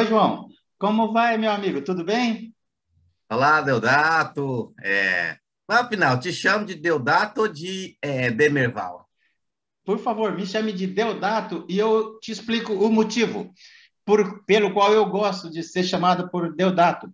[0.00, 0.48] Oi, João.
[0.78, 1.82] Como vai, meu amigo?
[1.82, 2.54] Tudo bem?
[3.30, 4.72] Olá, Deodato.
[4.82, 5.36] É...
[5.68, 9.06] Afinal, te chamo de Deodato ou de é, Demerval?
[9.84, 13.52] Por favor, me chame de Deodato e eu te explico o motivo
[14.02, 17.12] por, pelo qual eu gosto de ser chamado por Deodato.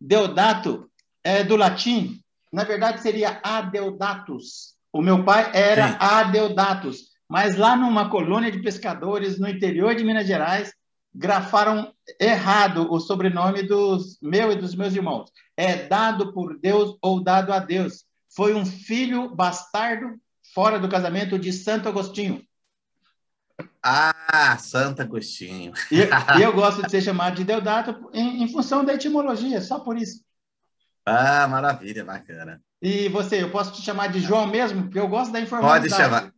[0.00, 0.88] Deodato
[1.24, 2.22] é do latim,
[2.52, 4.76] na verdade seria Adeodatus.
[4.92, 5.96] O meu pai era Sim.
[5.98, 10.72] Adeodatus, mas lá numa colônia de pescadores no interior de Minas Gerais,
[11.14, 15.30] grafaram errado o sobrenome dos meu e dos meus irmãos.
[15.56, 18.04] É dado por Deus ou dado a Deus.
[18.34, 20.18] Foi um filho bastardo
[20.54, 22.42] fora do casamento de Santo Agostinho.
[23.82, 25.72] Ah, Santo Agostinho.
[25.90, 26.00] E,
[26.38, 29.96] e eu gosto de ser chamado de Deodato em, em, função da etimologia, só por
[29.96, 30.22] isso.
[31.04, 32.62] Ah, maravilha, bacana.
[32.80, 34.84] E você, eu posso te chamar de João mesmo?
[34.84, 35.80] Porque eu gosto da informação.
[35.80, 36.32] Pode chamar.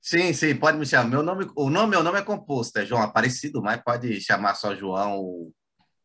[0.00, 1.08] Sim, sim, pode me chamar.
[1.08, 4.74] Meu nome, o nome, meu nome é composto, é João Aparecido, mas pode chamar só
[4.74, 5.52] João ou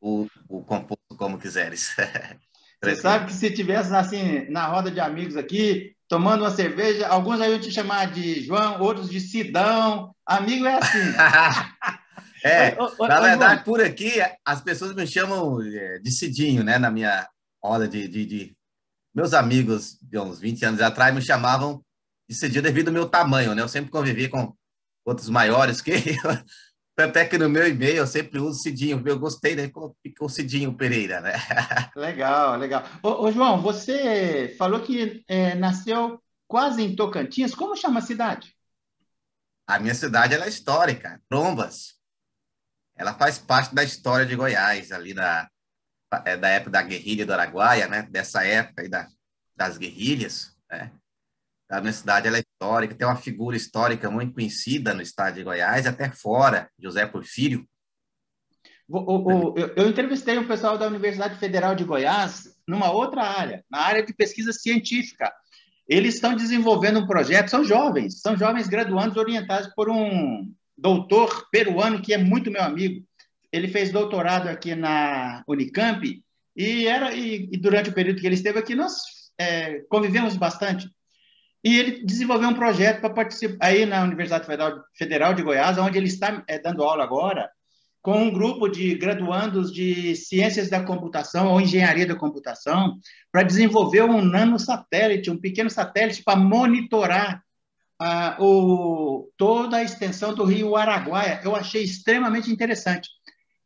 [0.02, 1.96] o, o composto como quiseres.
[2.84, 7.42] Você sabe que se tivesse assim na roda de amigos aqui, tomando uma cerveja, alguns
[7.42, 10.14] aí iam te chamar de João, outros de Sidão.
[10.26, 11.00] Amigo é assim.
[12.44, 14.14] é, ô, ô, na ô, verdade, por aqui
[14.46, 16.78] as pessoas me chamam é, de Cidinho, né?
[16.78, 17.28] Na minha
[17.64, 18.58] roda de, de, de...
[19.16, 21.84] meus amigos de uns 20 anos atrás me chamavam
[22.28, 23.62] isso é devido ao meu tamanho, né?
[23.62, 24.56] Eu sempre convivi com
[25.06, 25.96] outros maiores que eu.
[26.98, 29.04] Até que no meu e-mail eu sempre uso Cidinho.
[29.06, 29.70] Eu gostei, né?
[30.02, 31.34] Ficou Cidinho Pereira, né?
[31.94, 32.84] Legal, legal.
[33.04, 37.54] Ô, ô João, você falou que é, nasceu quase em Tocantins.
[37.54, 38.56] Como chama a cidade?
[39.68, 41.96] A minha cidade ela é histórica, Trombas.
[42.96, 45.50] Ela faz parte da história de Goiás, ali da,
[46.24, 48.04] é, da época da guerrilha do Araguaia, né?
[48.04, 49.06] Dessa época aí da,
[49.54, 50.94] das guerrilhas, né?
[51.70, 55.88] A minha cidade é histórica, tem uma figura histórica muito conhecida no estado de Goiás,
[55.88, 57.68] até fora, José Porfírio.
[58.88, 63.24] O, o, o, eu, eu entrevistei um pessoal da Universidade Federal de Goiás numa outra
[63.24, 65.34] área, na área de pesquisa científica.
[65.88, 72.02] Eles estão desenvolvendo um projeto, são jovens, são jovens graduandos orientados por um doutor peruano
[72.02, 73.04] que é muito meu amigo.
[73.52, 76.24] Ele fez doutorado aqui na Unicamp
[76.56, 78.94] e era e, e durante o período que ele esteve aqui nós
[79.38, 80.90] é, convivemos bastante.
[81.66, 84.46] E ele desenvolveu um projeto para participar aí na Universidade
[84.94, 87.50] Federal de Goiás, onde ele está é, dando aula agora,
[88.04, 93.00] com um grupo de graduandos de ciências da computação ou engenharia da computação,
[93.32, 97.42] para desenvolver um nanosatélite, um pequeno satélite para monitorar
[98.00, 101.42] ah, o, toda a extensão do rio Araguaia.
[101.44, 103.10] Eu achei extremamente interessante.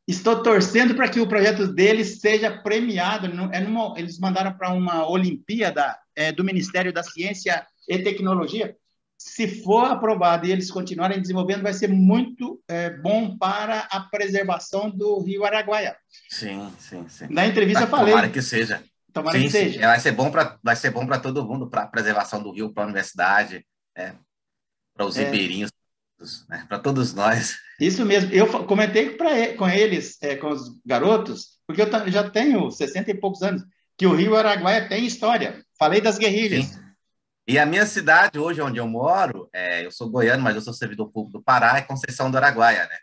[0.07, 3.27] Estou torcendo para que o projeto deles seja premiado.
[3.51, 8.77] É numa, eles mandaram para uma Olimpíada é, do Ministério da Ciência e tecnologia,
[9.19, 14.89] se for aprovado e eles continuarem desenvolvendo, vai ser muito é, bom para a preservação
[14.89, 15.97] do rio Araguaia.
[16.29, 17.27] Sim, sim, sim.
[17.29, 18.13] Na entrevista eu falei.
[18.13, 18.81] Tomara que seja.
[19.11, 19.73] Tomara sim, que seja.
[19.73, 19.85] Sim.
[19.85, 22.71] Vai ser bom para vai ser bom para todo mundo, para a preservação do rio,
[22.71, 24.13] para a universidade, é,
[24.95, 25.25] para os é.
[25.25, 25.71] ribeirinhos,
[26.47, 27.57] né, para todos nós.
[27.77, 28.31] Isso mesmo.
[28.31, 29.17] Eu comentei
[29.57, 33.63] com eles, é, com os garotos, porque eu já tenho 60 e poucos anos,
[33.97, 35.61] que o rio Araguaia tem história.
[35.77, 36.67] Falei das guerrilhas.
[36.67, 36.88] Sim.
[37.49, 40.71] E a minha cidade, hoje, onde eu moro, é, eu sou goiano, mas eu sou
[40.71, 42.99] servidor público do Pará, é Conceição do Araguaia, né?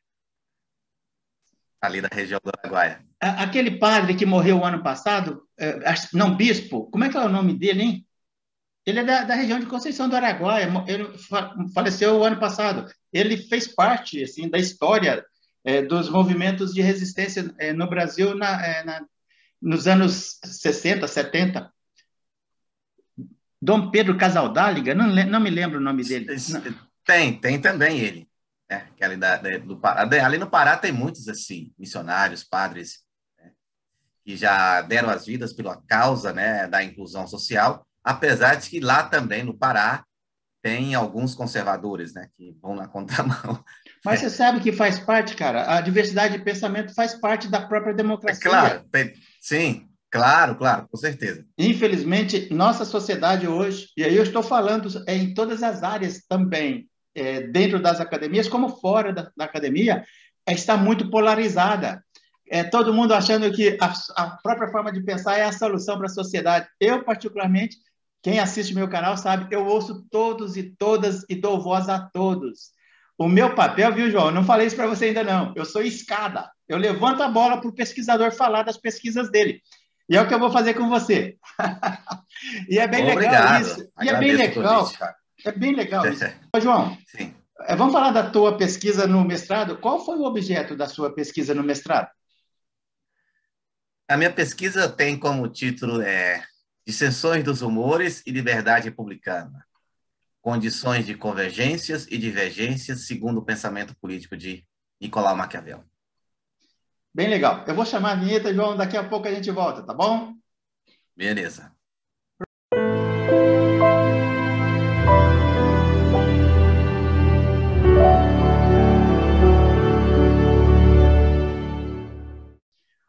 [1.80, 3.04] Ali da região do Araguaia.
[3.18, 5.80] Aquele padre que morreu ano passado, é,
[6.12, 8.06] não, bispo, como é que é o nome dele, hein?
[8.86, 11.08] Ele é da, da região de Conceição do Araguaia, ele
[11.74, 12.88] faleceu o ano passado.
[13.12, 15.26] Ele fez parte, assim, da história
[15.64, 19.04] é, dos movimentos de resistência é, no Brasil na, é, na,
[19.60, 21.68] nos anos 60, 70.
[23.60, 26.26] Dom Pedro Casaldáliga, não, não me lembro o nome dele.
[27.04, 28.28] Tem, tem também ele.
[28.70, 28.88] Né?
[28.96, 33.04] Que ali, da, do Pará, ali no Pará tem muitos assim, missionários, padres,
[33.38, 33.52] né?
[34.24, 39.04] que já deram as vidas pela causa né, da inclusão social, apesar de que lá
[39.04, 40.04] também, no Pará,
[40.62, 43.64] tem alguns conservadores né, que vão na contramão.
[44.04, 47.94] Mas você sabe que faz parte, cara, a diversidade de pensamento faz parte da própria
[47.94, 48.40] democracia.
[48.40, 51.44] É claro, tem, sim, Claro, claro, com certeza.
[51.58, 57.40] Infelizmente, nossa sociedade hoje, e aí eu estou falando em todas as áreas também, é,
[57.42, 60.04] dentro das academias como fora da, da academia,
[60.46, 62.04] é, está muito polarizada.
[62.48, 66.06] É, todo mundo achando que a, a própria forma de pensar é a solução para
[66.06, 66.68] a sociedade.
[66.80, 67.76] Eu, particularmente,
[68.22, 72.70] quem assiste meu canal sabe, eu ouço todos e todas e dou voz a todos.
[73.18, 74.30] O meu papel, viu, João?
[74.30, 75.52] Não falei isso para você ainda não.
[75.56, 76.50] Eu sou escada.
[76.68, 79.62] Eu levanto a bola para o pesquisador falar das pesquisas dele.
[80.08, 81.36] E é o que eu vou fazer com você.
[82.68, 83.62] e é bem legal Obrigado.
[83.62, 83.92] isso.
[84.00, 85.16] E é bem legal, cara.
[85.44, 86.24] É bem legal isso.
[86.54, 87.34] Ô, João, Sim.
[87.60, 89.78] É, vamos falar da tua pesquisa no mestrado.
[89.78, 92.08] Qual foi o objeto da sua pesquisa no mestrado?
[94.08, 96.44] A minha pesquisa tem como título é
[96.86, 99.66] Dissensões dos Humores e Liberdade Republicana.
[100.40, 104.64] Condições de convergências e divergências segundo o pensamento político de
[105.00, 105.82] Nicolau Maquiavel.
[107.16, 107.64] Bem legal.
[107.66, 110.34] Eu vou chamar a vinheta, João, daqui a pouco a gente volta, tá bom?
[111.16, 111.72] Beleza.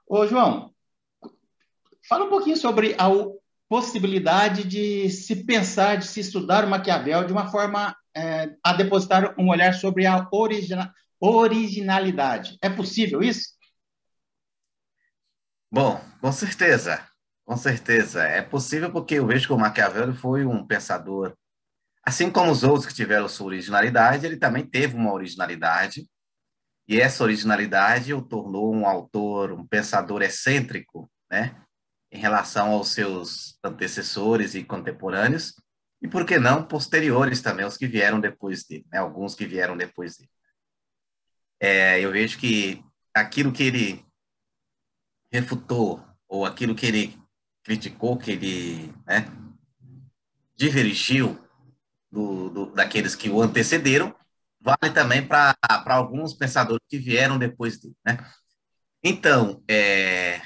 [0.08, 0.74] Ô, João,
[2.08, 3.10] fala um pouquinho sobre a
[3.68, 9.36] possibilidade de se pensar, de se estudar o Maquiavel de uma forma é, a depositar
[9.38, 12.58] um olhar sobre a origina, originalidade.
[12.62, 13.57] É possível isso?
[15.72, 17.06] Bom, com certeza,
[17.46, 18.24] com certeza.
[18.24, 21.36] É possível porque eu vejo que o Maquiavel foi um pensador,
[22.04, 26.08] assim como os outros que tiveram sua originalidade, ele também teve uma originalidade,
[26.88, 31.62] e essa originalidade o tornou um autor, um pensador excêntrico, né?
[32.10, 35.54] Em relação aos seus antecessores e contemporâneos,
[36.02, 39.00] e por que não posteriores também, os que vieram depois dele, né?
[39.00, 40.32] Alguns que vieram depois dele.
[41.60, 42.82] É, eu vejo que
[43.14, 44.07] aquilo que ele
[45.32, 47.18] refutou, ou aquilo que ele
[47.64, 49.26] criticou, que ele né,
[50.56, 51.40] divergiu
[52.12, 54.16] do, do, daqueles que o antecederam,
[54.60, 57.96] vale também para alguns pensadores que vieram depois dele.
[58.06, 58.18] Né?
[59.04, 60.42] Então, é,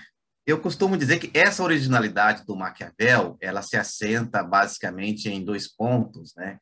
[0.45, 6.34] eu costumo dizer que essa originalidade do Maquiavel, ela se assenta basicamente em dois pontos,
[6.36, 6.60] né?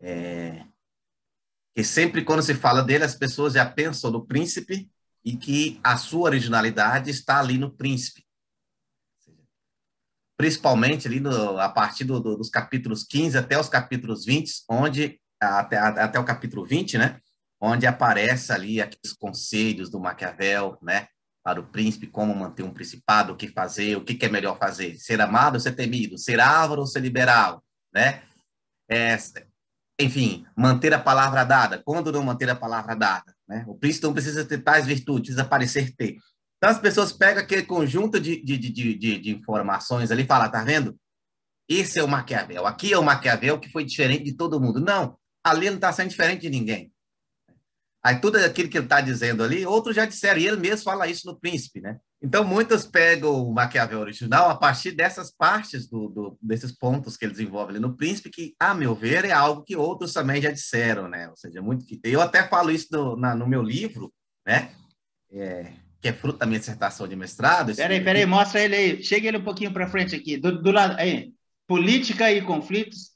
[0.00, 0.64] É,
[1.74, 4.90] que sempre quando se fala dele, as pessoas já pensam no príncipe
[5.26, 8.24] e que a sua originalidade está ali no príncipe.
[10.38, 15.20] Principalmente ali no, a partir do, do, dos capítulos 15 até os capítulos 20, onde
[15.40, 17.20] até, até o capítulo 20, né?
[17.60, 21.08] Onde aparece ali aqueles conselhos do Maquiavel, né?
[21.42, 24.58] Para o príncipe, como manter um principado, o que fazer, o que, que é melhor
[24.58, 28.22] fazer, ser amado ou ser temido, ser ávaro ou ser liberal, né?
[28.88, 29.16] É,
[29.98, 31.82] enfim, manter a palavra dada.
[31.82, 33.35] Quando não manter a palavra dada?
[33.48, 33.64] Né?
[33.66, 36.16] O príncipe não precisa ter tais virtudes, precisa parecer ter.
[36.56, 40.64] Então, as pessoas pegam aquele conjunto de, de, de, de, informações ali e falam, tá
[40.64, 40.98] vendo?
[41.68, 42.66] Esse é o Maquiavel.
[42.66, 44.80] Aqui é o Maquiavel que foi diferente de todo mundo.
[44.80, 46.92] Não, ali não está sendo diferente de ninguém.
[48.06, 51.08] Aí tudo aquilo que ele está dizendo ali, outros já disseram, e ele mesmo fala
[51.08, 51.98] isso no Príncipe, né?
[52.22, 57.24] Então, muitos pegam o Maquiavel original a partir dessas partes, do, do, desses pontos que
[57.24, 60.52] ele desenvolve ali no Príncipe, que, a meu ver, é algo que outros também já
[60.52, 61.28] disseram, né?
[61.28, 61.98] Ou seja, muito que...
[62.04, 64.14] Eu até falo isso no, na, no meu livro,
[64.46, 64.70] né?
[65.32, 67.74] É, que é fruto da minha dissertação de mestrado.
[67.74, 69.02] Peraí, peraí, mostra ele aí.
[69.02, 70.36] Chega ele um pouquinho para frente aqui.
[70.36, 71.32] Do, do lado, aí.
[71.66, 73.15] Política e conflitos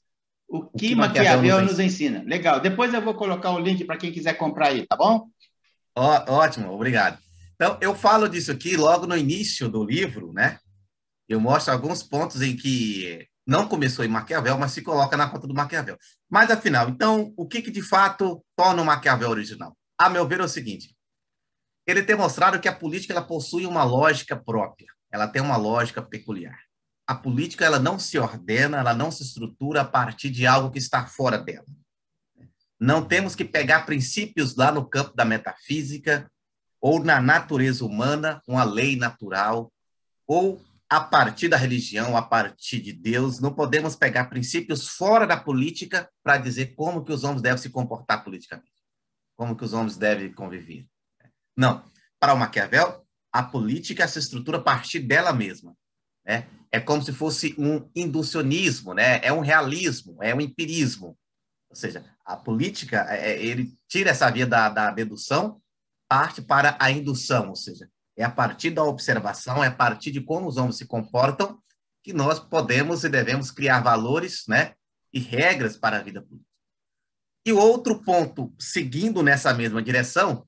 [0.50, 2.18] o que, o que Maquiavel, Maquiavel nos, ensina.
[2.18, 2.28] ensina.
[2.28, 2.58] Legal.
[2.58, 5.28] Depois eu vou colocar o link para quem quiser comprar aí, tá bom?
[5.96, 7.18] Ó, ótimo, obrigado.
[7.54, 10.58] Então, eu falo disso aqui logo no início do livro, né?
[11.28, 15.46] Eu mostro alguns pontos em que não começou em Maquiavel, mas se coloca na conta
[15.46, 15.96] do Maquiavel.
[16.28, 19.76] Mas, afinal, então, o que, que de fato torna o Maquiavel original?
[19.96, 20.96] A meu ver, é o seguinte:
[21.86, 26.02] ele tem mostrado que a política ela possui uma lógica própria, ela tem uma lógica
[26.02, 26.58] peculiar
[27.10, 30.78] a política ela não se ordena, ela não se estrutura a partir de algo que
[30.78, 31.66] está fora dela.
[32.78, 36.30] Não temos que pegar princípios lá no campo da metafísica
[36.80, 39.72] ou na natureza humana, uma lei natural,
[40.24, 43.40] ou a partir da religião, a partir de Deus.
[43.40, 47.70] Não podemos pegar princípios fora da política para dizer como que os homens devem se
[47.70, 48.70] comportar politicamente,
[49.36, 50.86] como que os homens devem conviver.
[51.56, 51.82] Não.
[52.20, 55.76] Para o Maquiavel, a política se estrutura a partir dela mesma.
[56.30, 56.46] Né?
[56.70, 59.18] É como se fosse um inducionismo, né?
[59.20, 61.18] é um realismo, é um empirismo.
[61.68, 65.60] Ou seja, a política, é, é, ele tira essa via da, da dedução,
[66.08, 70.20] parte para a indução, ou seja, é a partir da observação, é a partir de
[70.20, 71.60] como os homens se comportam,
[72.00, 74.74] que nós podemos e devemos criar valores né,
[75.12, 76.48] e regras para a vida política.
[77.44, 80.46] E outro ponto, seguindo nessa mesma direção,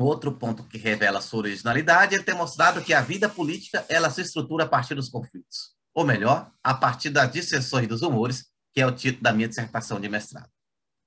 [0.00, 4.22] Outro ponto que revela sua originalidade é ter mostrado que a vida política ela se
[4.22, 8.86] estrutura a partir dos conflitos, ou melhor, a partir das dissensões dos humores, que é
[8.86, 10.48] o título da minha dissertação de mestrado.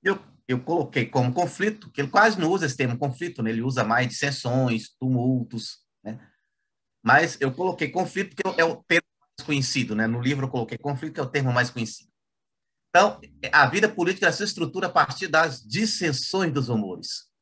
[0.00, 3.50] Eu, eu coloquei como conflito, que ele quase não usa esse termo conflito, né?
[3.50, 6.24] ele usa mais dissensões, tumultos, né?
[7.04, 10.06] mas eu coloquei conflito porque é o termo mais conhecido, né?
[10.06, 12.12] no livro eu coloquei conflito, que é o termo mais conhecido.
[12.90, 13.20] Então,
[13.50, 17.33] a vida política se estrutura a partir das dissensões dos humores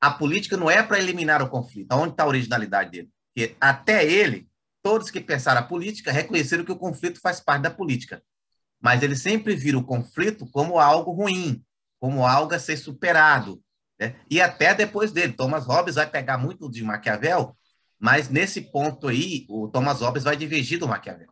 [0.00, 1.92] a política não é para eliminar o conflito.
[1.92, 3.10] Onde está a originalidade dele?
[3.34, 4.48] Porque até ele,
[4.82, 8.22] todos que pensaram a política reconheceram que o conflito faz parte da política.
[8.80, 11.62] Mas ele sempre vira o conflito como algo ruim,
[11.98, 13.62] como algo a ser superado.
[14.00, 14.16] Né?
[14.30, 17.54] E até depois dele, Thomas Hobbes vai pegar muito de Maquiavel
[17.98, 21.28] Mas nesse ponto aí, o Thomas Hobbes vai divergir do Maquiavel.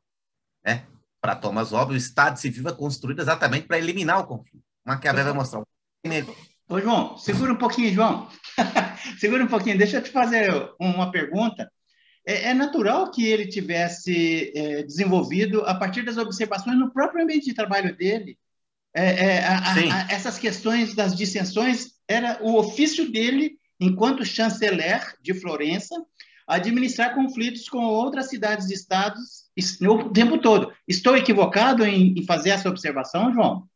[0.63, 0.87] Né?
[1.19, 4.63] Para Thomas Hobbes, o Estado civil é construído exatamente para eliminar o conflito.
[4.85, 5.63] O Maquiavel vai mostrar.
[6.69, 8.29] Ô, João, segura um pouquinho, João.
[9.19, 9.79] segura um pouquinho.
[9.79, 11.71] Deixa eu te fazer uma pergunta.
[12.27, 17.47] É, é natural que ele tivesse é, desenvolvido, a partir das observações no próprio ambiente
[17.47, 18.39] de trabalho dele,
[18.95, 25.33] é, é a, a, essas questões das dissensões, era o ofício dele, enquanto chanceler de
[25.33, 25.95] Florença,
[26.47, 29.49] administrar conflitos com outras cidades e estados
[29.83, 30.73] o tempo todo.
[30.87, 33.67] Estou equivocado em, em fazer essa observação, João?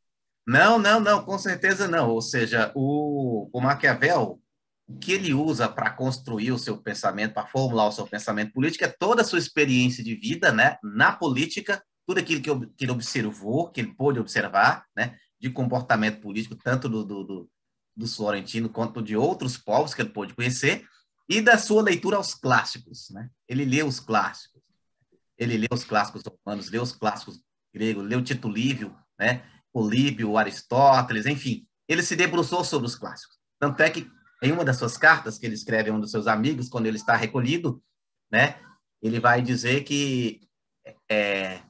[0.46, 2.10] Não, não, não, com certeza não.
[2.10, 4.40] Ou seja, o, o Maquiavel,
[4.88, 8.84] o que ele usa para construir o seu pensamento, para formular o seu pensamento político,
[8.84, 12.92] é toda a sua experiência de vida né, na política, tudo aquilo que, que ele
[12.92, 17.50] observou, que ele pôde observar, né, de comportamento político, tanto do, do, do,
[17.96, 20.84] do Florentino quanto de outros povos que ele pôde conhecer,
[21.28, 23.08] e da sua leitura aos clássicos.
[23.10, 23.30] Né?
[23.48, 24.60] Ele lê os clássicos,
[25.38, 27.40] ele lê os clássicos romanos, lê os clássicos
[27.72, 29.42] gregos, lê o Tito Livio, né?
[29.72, 33.36] Políbio, Aristóteles, enfim, ele se debruçou sobre os clássicos.
[33.58, 34.10] Tanto é que
[34.42, 36.96] em uma das suas cartas que ele escreve a um dos seus amigos quando ele
[36.96, 37.82] está recolhido,
[38.30, 38.60] né?
[39.00, 40.40] Ele vai dizer que
[41.08, 41.60] é,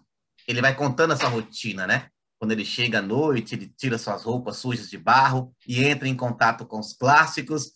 [0.49, 2.09] ele vai contando essa rotina, né?
[2.39, 6.17] Quando ele chega à noite, ele tira suas roupas sujas de barro e entra em
[6.17, 7.73] contato com os clássicos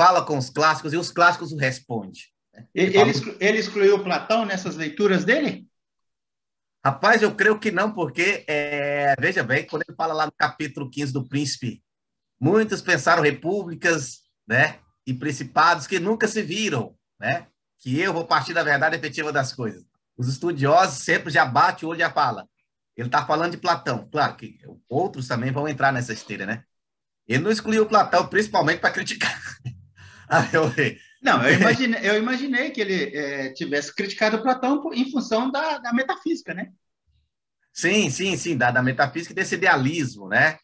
[0.00, 2.32] fala com os clássicos e os clássicos o responde.
[2.54, 2.66] Né?
[2.74, 5.66] Ele, ele, exclu, ele excluiu Platão nessas leituras dele?
[6.84, 10.90] Rapaz, eu creio que não, porque, é, veja bem, quando ele fala lá no capítulo
[10.90, 11.82] 15 do Príncipe,
[12.40, 17.46] muitos pensaram repúblicas né, e principados que nunca se viram, né,
[17.78, 19.84] que eu vou partir da verdade efetiva das coisas.
[20.16, 22.48] Os estudiosos sempre já batem o olho e já falam.
[22.96, 24.08] Ele está falando de Platão.
[24.10, 24.58] Claro que
[24.88, 26.64] outros também vão entrar nessa esteira, né?
[27.26, 29.38] Ele não excluiu Platão, principalmente para criticar.
[31.20, 35.92] Não, eu imaginei, eu imaginei que ele é, tivesse criticado Platão em função da, da,
[35.92, 36.72] metafísica, né?
[37.72, 40.58] Sim, sim, sim, da, da metafísica e desse idealismo, né?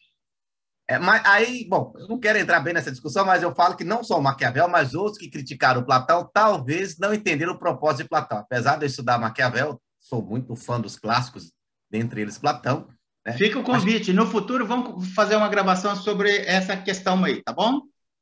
[0.89, 3.83] É, mas aí, bom, eu não quero entrar bem nessa discussão, mas eu falo que
[3.83, 8.09] não só o Maquiavel, mas outros que criticaram Platão, talvez não entenderam o propósito de
[8.09, 8.37] Platão.
[8.37, 11.51] Apesar de eu estudar Maquiavel, sou muito fã dos clássicos,
[11.91, 12.87] dentre eles Platão.
[13.25, 13.33] Né?
[13.33, 14.13] Fica o convite.
[14.13, 17.81] No futuro, vamos fazer uma gravação sobre essa questão aí, tá bom?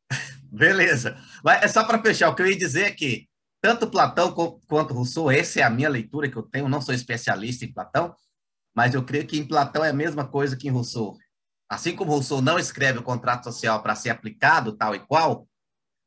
[0.55, 1.17] Beleza.
[1.61, 3.27] É só para fechar, o que eu ia dizer é que
[3.61, 4.31] tanto Platão
[4.67, 8.15] quanto Rousseau, essa é a minha leitura que eu tenho, não sou especialista em Platão,
[8.75, 11.17] mas eu creio que em Platão é a mesma coisa que em Rousseau.
[11.67, 15.47] Assim como Rousseau não escreve o contrato social para ser aplicado tal e qual,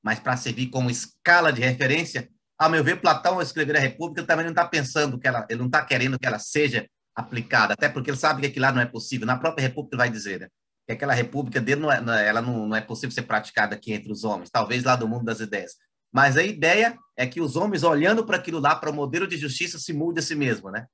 [0.02, 4.20] mas para servir como escala de referência, ao meu ver, Platão, ao escrever a República,
[4.20, 7.74] ele também não está pensando que ela, ele não está querendo que ela seja aplicada,
[7.74, 9.26] até porque ele sabe que aquilo lá não é possível.
[9.26, 10.48] Na própria República ele vai dizer, né?
[10.88, 14.10] Que aquela república dele não é, ela não, não é possível ser praticada aqui entre
[14.10, 15.72] os homens, talvez lá do mundo das ideias.
[16.10, 19.36] Mas a ideia é que os homens, olhando para aquilo lá, para o modelo de
[19.36, 20.86] justiça, se mude a si mesmo, né?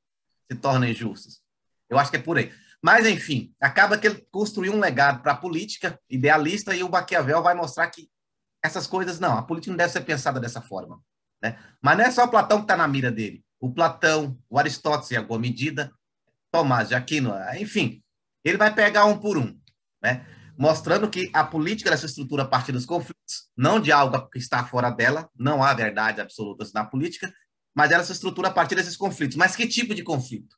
[0.51, 1.41] Se tornem justos.
[1.89, 2.53] Eu acho que é por aí.
[2.83, 7.41] Mas, enfim, acaba que ele construiu um legado para a política idealista e o Maquiavel
[7.41, 8.11] vai mostrar que
[8.65, 11.01] essas coisas, não, a política não deve ser pensada dessa forma.
[11.41, 11.57] Né?
[11.81, 13.45] Mas não é só Platão que está na mira dele.
[13.61, 15.93] O Platão, o Aristóteles, em alguma medida,
[16.51, 18.03] Tomás de Aquino, enfim,
[18.45, 19.57] ele vai pegar um por um
[20.05, 20.27] né?
[20.57, 24.63] mostrando que a política se estrutura a partir dos conflitos, não de algo que está
[24.65, 27.33] fora dela, não há verdade absolutas na política,
[27.75, 29.37] mas ela se estrutura a partir desses conflitos.
[29.37, 30.57] Mas que tipo de conflito?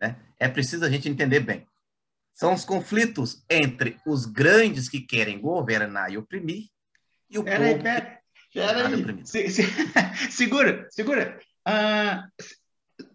[0.00, 0.16] Né?
[0.38, 1.66] É preciso a gente entender bem.
[2.34, 6.66] São os conflitos entre os grandes que querem governar e oprimir
[7.30, 7.70] e o pera povo.
[7.70, 8.20] Aí, pera,
[8.88, 9.26] aí.
[9.26, 9.62] Se, se,
[10.30, 11.38] segura, segura.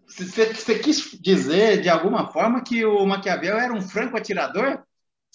[0.08, 4.82] Você uh, quis dizer, de alguma forma, que o Maquiavel era um franco atirador?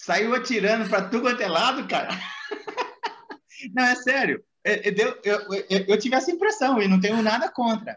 [0.02, 2.10] Saiu atirando para tudo quanto é lado, cara.
[3.72, 4.44] não, é sério.
[4.64, 7.96] É, é, eu, eu, eu, eu, tive essa impressão e não tenho nada contra.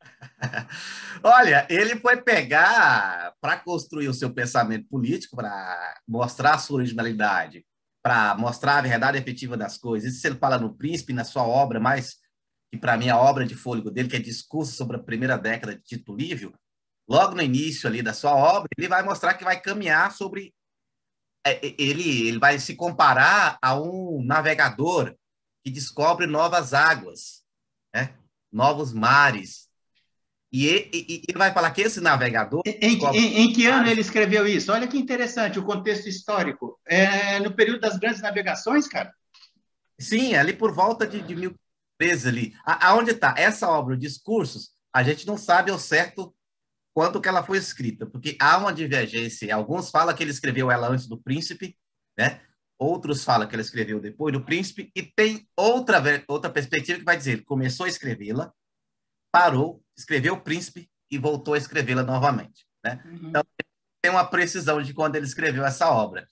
[1.22, 7.66] Olha, ele foi pegar para construir o seu pensamento político, para mostrar a sua originalidade,
[8.02, 10.14] para mostrar a verdade efetiva das coisas.
[10.14, 12.16] Isso ele fala no Príncipe, na sua obra, mais
[12.70, 15.74] que para mim a obra de fôlego dele, que é discurso sobre a primeira década
[15.74, 16.54] de Tito Livio,
[17.06, 20.55] logo no início ali da sua obra, ele vai mostrar que vai caminhar sobre é,
[21.78, 25.14] ele, ele vai se comparar a um navegador
[25.64, 27.42] que descobre novas águas,
[27.94, 28.14] né?
[28.52, 29.66] novos mares.
[30.52, 32.62] E, e, ele vai falar que esse navegador.
[32.64, 34.72] Em, em, em, que ano ele escreveu isso?
[34.72, 36.78] Olha que interessante o contexto histórico.
[36.86, 39.12] É no período das grandes navegações, cara?
[39.98, 42.54] Sim, ali por volta de, de 1013 ali.
[42.64, 43.34] Aonde está?
[43.36, 46.34] Essa obra, Discursos, a gente não sabe ao certo
[46.96, 49.54] quanto que ela foi escrita, porque há uma divergência.
[49.54, 51.76] Alguns falam que ele escreveu ela antes do Príncipe,
[52.18, 52.40] né?
[52.78, 57.18] Outros falam que ele escreveu depois do Príncipe, e tem outra, outra perspectiva que vai
[57.18, 58.50] dizer, começou a escrevê-la,
[59.30, 62.66] parou, escreveu o Príncipe e voltou a escrevê-la novamente.
[62.82, 63.02] Né?
[63.04, 63.28] Uhum.
[63.28, 63.44] Então,
[64.00, 66.26] tem uma precisão de quando ele escreveu essa obra.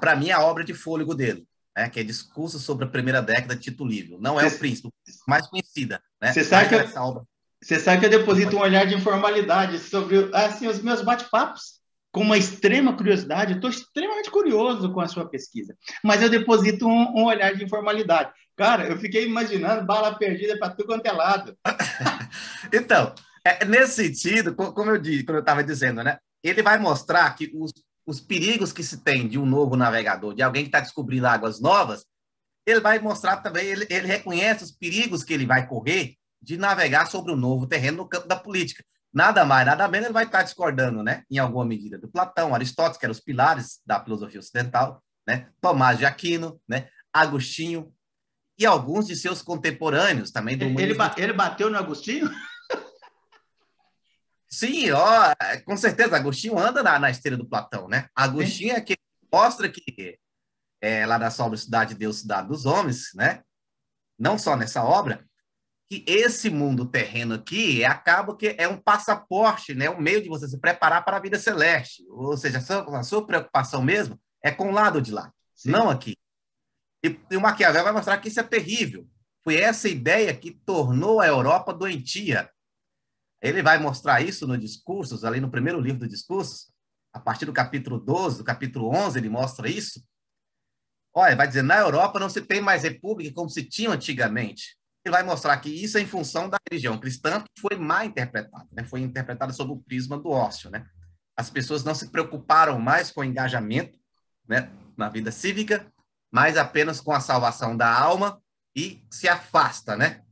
[0.00, 1.88] Para mim, a obra de fôlego dele, né?
[1.88, 4.18] que é Discurso sobre a Primeira Década de Tito Livio.
[4.20, 4.88] Não é o Príncipe,
[5.28, 6.02] mais conhecida.
[6.20, 6.32] Né?
[6.32, 7.24] Você sabe, que eu, obra...
[7.64, 11.80] você sabe que eu deposito um olhar de informalidade sobre assim, os meus bate-papos
[12.12, 13.54] com uma extrema curiosidade.
[13.54, 18.30] Estou extremamente curioso com a sua pesquisa, mas eu deposito um, um olhar de informalidade.
[18.54, 21.56] Cara, eu fiquei imaginando bala perdida para tudo quanto é lado.
[22.70, 26.18] então, é, nesse sentido, como eu disse, como eu estava dizendo, né?
[26.42, 27.72] Ele vai mostrar que os,
[28.06, 31.62] os perigos que se tem de um novo navegador, de alguém que está descobrindo águas
[31.62, 32.04] novas,
[32.66, 36.14] ele vai mostrar também, ele, ele reconhece os perigos que ele vai correr
[36.44, 38.84] de navegar sobre o um novo terreno no campo da política
[39.14, 42.98] nada mais, nada menos, ele vai estar discordando, né, em alguma medida, do Platão, Aristóteles,
[42.98, 47.94] que eram os pilares da filosofia ocidental, né, Tomás de Aquino, né, Agostinho
[48.58, 50.58] e alguns de seus contemporâneos também.
[50.58, 52.28] Do ele, ba ele bateu no Agostinho?
[54.50, 55.32] Sim, ó,
[55.64, 58.08] com certeza, Agostinho anda na, na esteira do Platão, né?
[58.14, 58.96] Agostinho é que
[59.32, 60.18] mostra que
[60.80, 63.42] é, lá na sua obra Cidade de Deus, Cidade dos Homens, né?
[64.18, 65.24] Não só nessa obra,
[65.88, 69.90] que esse mundo terreno aqui acaba que é um passaporte, né?
[69.90, 72.04] um meio de você se preparar para a vida celeste.
[72.08, 75.70] Ou seja, a sua, a sua preocupação mesmo é com o lado de lá, Sim.
[75.70, 76.16] não aqui.
[77.04, 79.06] E, e o Maquiavel vai mostrar que isso é terrível.
[79.42, 82.50] Foi essa ideia que tornou a Europa doentia.
[83.42, 86.72] Ele vai mostrar isso no Discursos, ali no primeiro livro do Discursos,
[87.12, 90.02] a partir do capítulo 12, do capítulo 11, ele mostra isso.
[91.12, 94.78] Olha, vai dizer, na Europa não se tem mais república como se tinha antigamente
[95.10, 98.84] vai mostrar que isso é em função da religião cristã, que foi mal interpretada, né?
[98.84, 100.70] foi interpretada sob o prisma do ócio.
[100.70, 100.86] Né?
[101.36, 103.98] As pessoas não se preocuparam mais com o engajamento
[104.48, 105.86] né, na vida cívica,
[106.32, 108.40] mas apenas com a salvação da alma
[108.74, 109.96] e se afasta.
[109.96, 110.22] Né?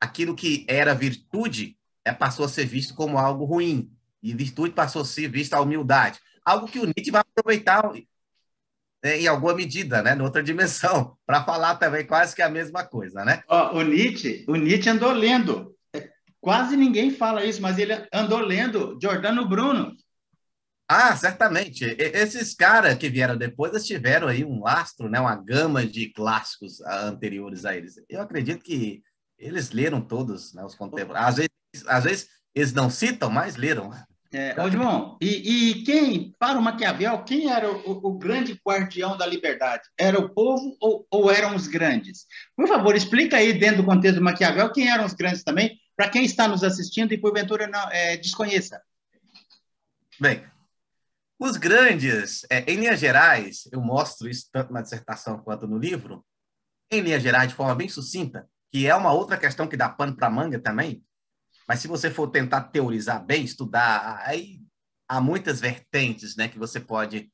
[0.00, 5.02] Aquilo que era virtude é, passou a ser visto como algo ruim, e virtude passou
[5.02, 6.18] a ser vista a humildade.
[6.44, 7.84] Algo que o Nietzsche vai aproveitar
[9.02, 13.42] em alguma medida, né, noutra dimensão, para falar também quase que a mesma coisa, né?
[13.48, 15.74] o Nietzsche, o Nietzsche andou lendo.
[15.94, 16.08] É,
[16.40, 19.94] quase ninguém fala isso, mas ele andou lendo Giordano Bruno.
[20.90, 21.84] Ah, certamente.
[21.98, 26.80] Esses caras que vieram depois, eles tiveram aí um lastro, né, uma gama de clássicos
[26.80, 27.96] ah, anteriores a eles.
[28.08, 29.02] Eu acredito que
[29.38, 31.28] eles leram todos, né, os contemporâneos.
[31.28, 33.90] Às vezes, às vezes eles não citam, mas leram.
[34.30, 39.24] É, João, e, e, quem, para o Maquiavel, quem era o, o, grande guardião da
[39.24, 39.84] liberdade?
[39.96, 42.26] Era o povo ou, ou, eram os grandes?
[42.54, 46.10] Por favor, explica aí, dentro do contexto do Maquiavel, quem eram os grandes também, para
[46.10, 48.82] quem está nos assistindo e porventura não, é, desconheça.
[50.20, 50.44] Bem,
[51.38, 56.22] os grandes, é, em linhas gerais, eu mostro isso tanto na dissertação quanto no livro,
[56.90, 60.14] em linhas gerais, de forma bem sucinta, que é uma outra questão que dá pano
[60.14, 61.02] para manga também,
[61.68, 64.58] mas se você for tentar teorizar bem, estudar, aí
[65.06, 67.30] há muitas vertentes né, que você pode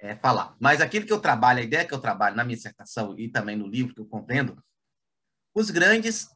[0.00, 0.56] é, falar.
[0.58, 3.56] Mas aquilo que eu trabalho, a ideia que eu trabalho na minha dissertação e também
[3.56, 4.60] no livro que eu compreendo,
[5.54, 6.28] os grandes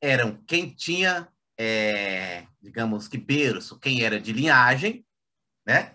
[0.00, 1.28] eram quem tinha,
[1.58, 5.04] é, digamos que berço, quem era de linhagem,
[5.66, 5.94] né?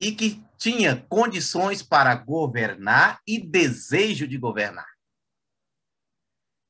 [0.00, 4.88] E que tinha condições para governar e desejo de governar.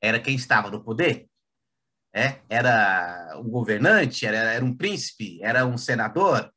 [0.02, 1.28] Era quem estava no poder
[2.14, 2.38] é?
[2.49, 6.53] era um governante, era, era um príncipe, era um senador,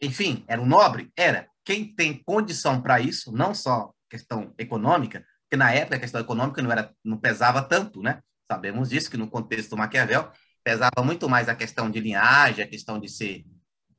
[0.00, 1.46] enfim, era um nobre, era.
[1.64, 6.60] Quem tem condição para isso, não só questão econômica, porque na época a questão econômica
[6.60, 8.20] não, era, não pesava tanto, né?
[8.50, 10.30] Sabemos disso, que no contexto do Maquiavel
[10.64, 13.44] pesava muito mais a questão de linhagem, a questão de ser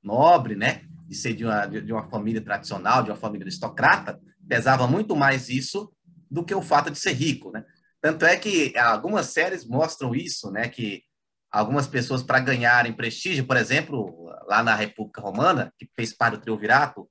[0.01, 0.81] nobre, né?
[1.07, 5.47] De ser de uma, de uma família tradicional, de uma família aristocrata, pesava muito mais
[5.47, 5.91] isso
[6.29, 7.63] do que o fato de ser rico, né?
[8.03, 10.67] Tanto é que algumas séries mostram isso, né?
[10.67, 11.01] Que
[11.49, 16.41] algumas pessoas, para ganharem prestígio, por exemplo, lá na República Romana, que fez parte do
[16.41, 17.09] triunvirato,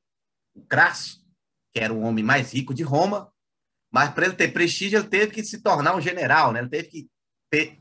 [0.54, 1.24] o Crasso,
[1.72, 3.32] que era o homem mais rico de Roma,
[3.90, 6.60] mas para ele ter prestígio, ele teve que se tornar um general, né?
[6.60, 7.08] Ele teve que
[7.50, 7.78] ter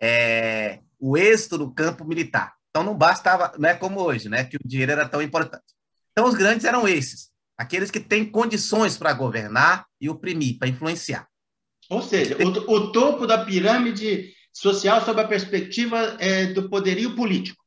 [0.00, 2.54] é, o êxito do campo militar.
[2.70, 4.44] Então não bastava, não é como hoje, né?
[4.44, 5.74] Que o dinheiro era tão importante.
[6.12, 11.26] Então os grandes eram esses, aqueles que têm condições para governar e oprimir, para influenciar.
[11.92, 17.62] Ou seja, o, o topo da pirâmide social sob a perspectiva é, do poderio político.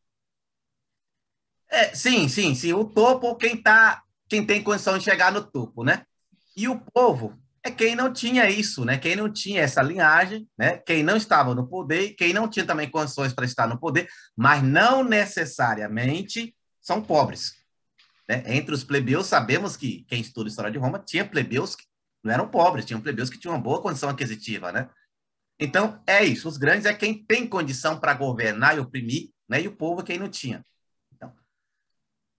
[1.70, 2.74] É, sim, sim, sim.
[2.74, 6.04] O topo, quem tá, quem tem condição de chegar no topo, né?
[6.58, 8.98] E o povo é quem não tinha isso, né?
[8.98, 10.78] Quem não tinha essa linhagem, né?
[10.78, 14.64] Quem não estava no poder, quem não tinha também condições para estar no poder, mas
[14.64, 17.54] não necessariamente são pobres.
[18.28, 18.44] Né?
[18.48, 21.86] Entre os plebeus, sabemos que quem estuda a história de Roma tinha plebeus que
[22.26, 24.90] não eram pobres, tinham plebeus que tinham uma boa condição aquisitiva, né?
[25.60, 26.48] Então, é isso.
[26.50, 29.62] Os grandes é quem tem condição para governar e oprimir, né?
[29.62, 30.66] e o povo é quem não tinha.
[31.14, 31.32] Então,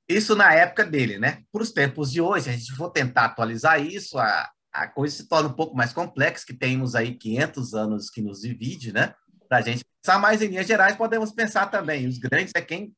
[0.09, 1.45] isso na época dele, né?
[1.53, 5.29] Para os tempos de hoje, a gente for tentar atualizar isso, a, a coisa se
[5.29, 9.15] torna um pouco mais complexa, que temos aí 500 anos que nos divide, né?
[9.49, 12.93] Para a gente pensar mais em linhas gerais, podemos pensar também, os grandes é quem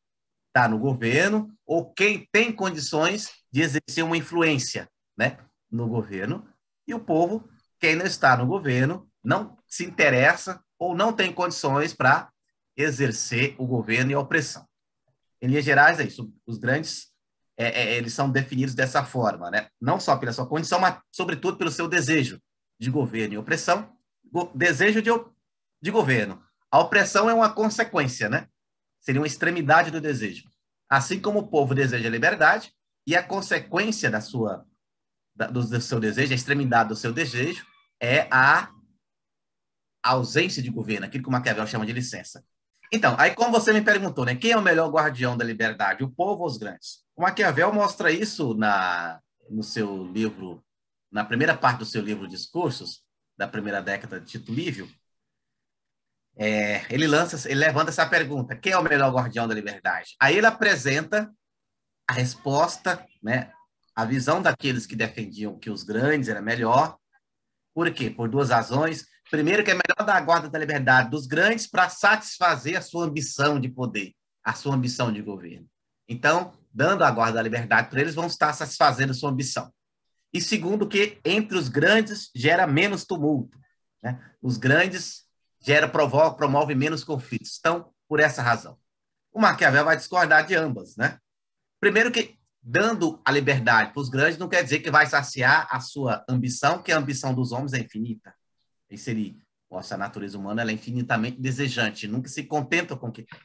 [0.48, 5.38] está no governo ou quem tem condições de exercer uma influência, né?
[5.70, 6.48] No governo,
[6.88, 7.48] e o povo,
[7.78, 12.30] quem não está no governo, não se interessa ou não tem condições para
[12.76, 14.66] exercer o governo e a opressão.
[15.40, 16.32] Em linhas gerais, é isso.
[16.46, 17.08] Os grandes
[17.56, 19.68] é, é, eles são definidos dessa forma, né?
[19.80, 22.40] não só pela sua condição, mas, sobretudo, pelo seu desejo
[22.80, 23.92] de governo e opressão.
[24.32, 25.10] Go desejo de,
[25.82, 26.42] de governo.
[26.70, 28.46] A opressão é uma consequência, né?
[29.00, 30.44] Seria uma extremidade do desejo.
[30.88, 32.72] Assim como o povo deseja liberdade,
[33.06, 34.66] e a consequência da sua,
[35.46, 37.64] do, do seu desejo, a extremidade do seu desejo,
[38.00, 38.70] é a
[40.02, 42.44] ausência de governo, aquilo que o Maquiavel chama de licença.
[42.92, 46.10] Então, aí como você me perguntou, né, quem é o melhor guardião da liberdade, o
[46.10, 47.04] povo ou os grandes?
[47.14, 49.20] O Maquiavel mostra isso na,
[49.50, 50.64] no seu livro,
[51.10, 53.02] na primeira parte do seu livro Discursos,
[53.36, 54.88] da primeira década de Tito Livio,
[56.40, 60.14] é, ele lança, ele levanta essa pergunta: quem é o melhor guardião da liberdade?
[60.20, 61.30] Aí ele apresenta
[62.06, 63.52] a resposta, né,
[63.98, 66.96] a visão daqueles que defendiam que os grandes era melhor.
[67.74, 68.08] Por quê?
[68.08, 69.04] Por duas razões.
[69.28, 73.06] Primeiro, que é melhor dar a guarda da liberdade dos grandes para satisfazer a sua
[73.06, 75.68] ambição de poder, a sua ambição de governo.
[76.08, 79.68] Então, dando a guarda da liberdade para eles, vão estar satisfazendo sua ambição.
[80.32, 83.58] E segundo, que entre os grandes gera menos tumulto.
[84.00, 84.16] Né?
[84.40, 85.24] Os grandes
[85.60, 87.56] gera, provoca, promove menos conflitos.
[87.58, 88.78] Então, por essa razão.
[89.32, 90.94] O Maquiavel vai discordar de ambas.
[90.94, 91.18] Né?
[91.80, 92.37] Primeiro que
[92.70, 96.82] dando a liberdade para os grandes não quer dizer que vai saciar a sua ambição,
[96.82, 98.34] que a ambição dos homens é infinita.
[98.90, 99.34] Isso seria,
[99.70, 103.40] nossa natureza humana é infinitamente desejante, nunca se contenta com o que tem.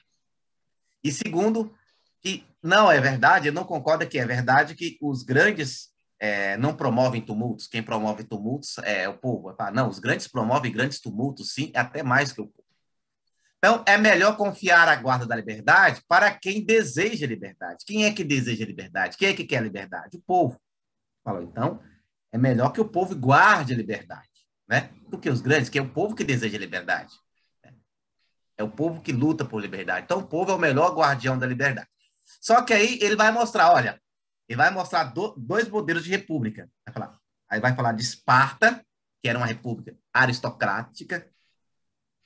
[1.02, 1.74] E segundo,
[2.20, 6.76] que não é verdade, eu não concordo que é verdade que os grandes é, não
[6.76, 9.56] promovem tumultos, quem promove tumultos é o povo.
[9.74, 12.63] Não, os grandes promovem grandes tumultos, sim, até mais que o povo.
[13.64, 17.86] Então, é melhor confiar a guarda da liberdade para quem deseja liberdade.
[17.88, 19.16] Quem é que deseja liberdade?
[19.16, 20.18] Quem é que quer liberdade?
[20.18, 20.62] O povo.
[21.24, 21.82] Falou, então,
[22.30, 24.28] é melhor que o povo guarde a liberdade,
[24.68, 24.90] né?
[25.08, 27.14] Do que os grandes, que é o povo que deseja liberdade.
[28.58, 30.04] É o povo que luta por liberdade.
[30.04, 31.88] Então, o povo é o melhor guardião da liberdade.
[32.42, 33.98] Só que aí ele vai mostrar, olha,
[34.50, 36.70] ele vai mostrar do, dois modelos de república.
[36.86, 38.86] Vai falar, aí vai falar de Esparta,
[39.22, 41.26] que era uma república aristocrática,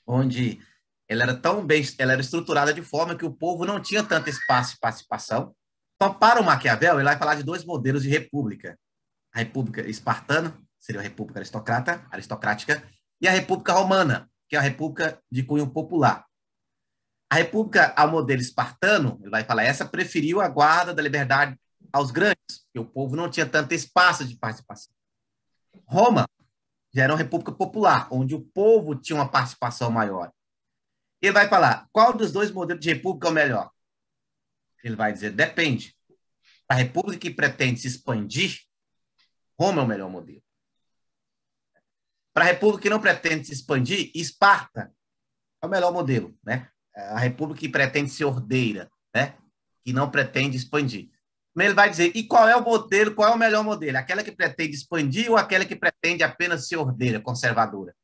[0.07, 0.59] onde
[1.07, 4.29] ela era tão bem, ela era estruturada de forma que o povo não tinha tanto
[4.29, 5.55] espaço de participação.
[5.95, 8.77] Então, para o Maquiavel, ele vai falar de dois modelos de república.
[9.33, 12.83] A república espartana, seria a república aristocrata, aristocrática,
[13.21, 16.25] e a república romana, que é a república de cunho popular.
[17.29, 21.59] A república ao modelo espartano, ele vai falar, essa preferiu a guarda da liberdade
[21.91, 24.93] aos grandes, porque o povo não tinha tanto espaço de participação.
[25.85, 26.25] Roma
[26.93, 30.31] já era uma república popular, onde o povo tinha uma participação maior.
[31.21, 33.71] Ele vai falar, qual dos dois modelos de república é o melhor?
[34.83, 35.95] Ele vai dizer, depende.
[36.69, 38.61] A república que pretende se expandir,
[39.59, 40.43] Roma é o melhor modelo.
[42.33, 44.93] Para a república que não pretende se expandir, Esparta
[45.61, 46.69] é o melhor modelo, né?
[46.93, 49.35] A república que pretende ser ordeira, né?
[49.83, 51.09] Que não pretende expandir.
[51.55, 53.97] Ele vai dizer, e qual é o modelo, qual é o melhor modelo?
[53.97, 57.95] Aquela que pretende expandir ou aquela que pretende apenas ser ordeira, conservadora?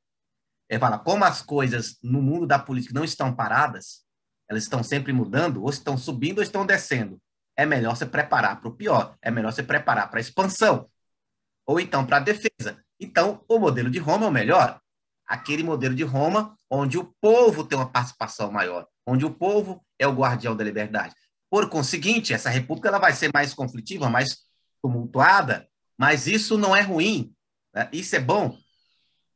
[0.74, 4.04] Ele fala, como as coisas no mundo da política não estão paradas,
[4.50, 7.22] elas estão sempre mudando, ou estão subindo ou estão descendo.
[7.56, 10.90] É melhor se preparar para o pior, é melhor se preparar para a expansão,
[11.64, 12.84] ou então para a defesa.
[13.00, 14.82] Então, o modelo de Roma é o melhor.
[15.28, 20.08] Aquele modelo de Roma onde o povo tem uma participação maior, onde o povo é
[20.08, 21.14] o guardião da liberdade.
[21.52, 24.40] Por conseguinte, essa república ela vai ser mais conflitiva, mais
[24.82, 27.32] tumultuada, mas isso não é ruim,
[27.76, 27.88] né?
[27.94, 28.58] isso é bom.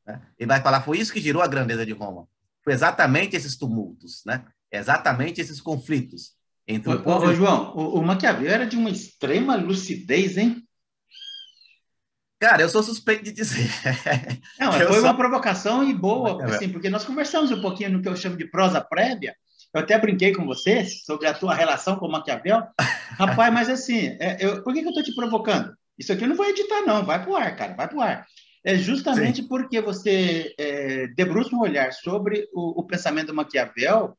[0.08, 0.22] Né?
[0.40, 2.28] Ele vai falar, foi isso que gerou a grandeza de Roma.
[2.64, 4.46] Foi exatamente esses tumultos, né?
[4.72, 6.36] exatamente esses conflitos.
[6.68, 7.28] Entre o, povo...
[7.28, 10.64] ô, João, o, o Maquiavel era de uma extrema lucidez, hein?
[12.40, 13.70] Cara, eu sou suspeito de dizer.
[14.60, 18.16] Não, foi uma provocação e boa, assim, porque nós conversamos um pouquinho no que eu
[18.16, 19.36] chamo de prosa prévia,
[19.74, 22.64] eu até brinquei com você sobre a tua relação com o Maquiavel.
[23.18, 25.74] Rapaz, mas assim, é, eu, por que, que eu estou te provocando?
[25.98, 27.04] Isso aqui eu não vou editar, não.
[27.04, 28.28] Vai pro ar, cara, vai pro ar.
[28.64, 29.48] É justamente Sim.
[29.48, 34.18] porque você é, debruça um olhar sobre o, o pensamento do Maquiavel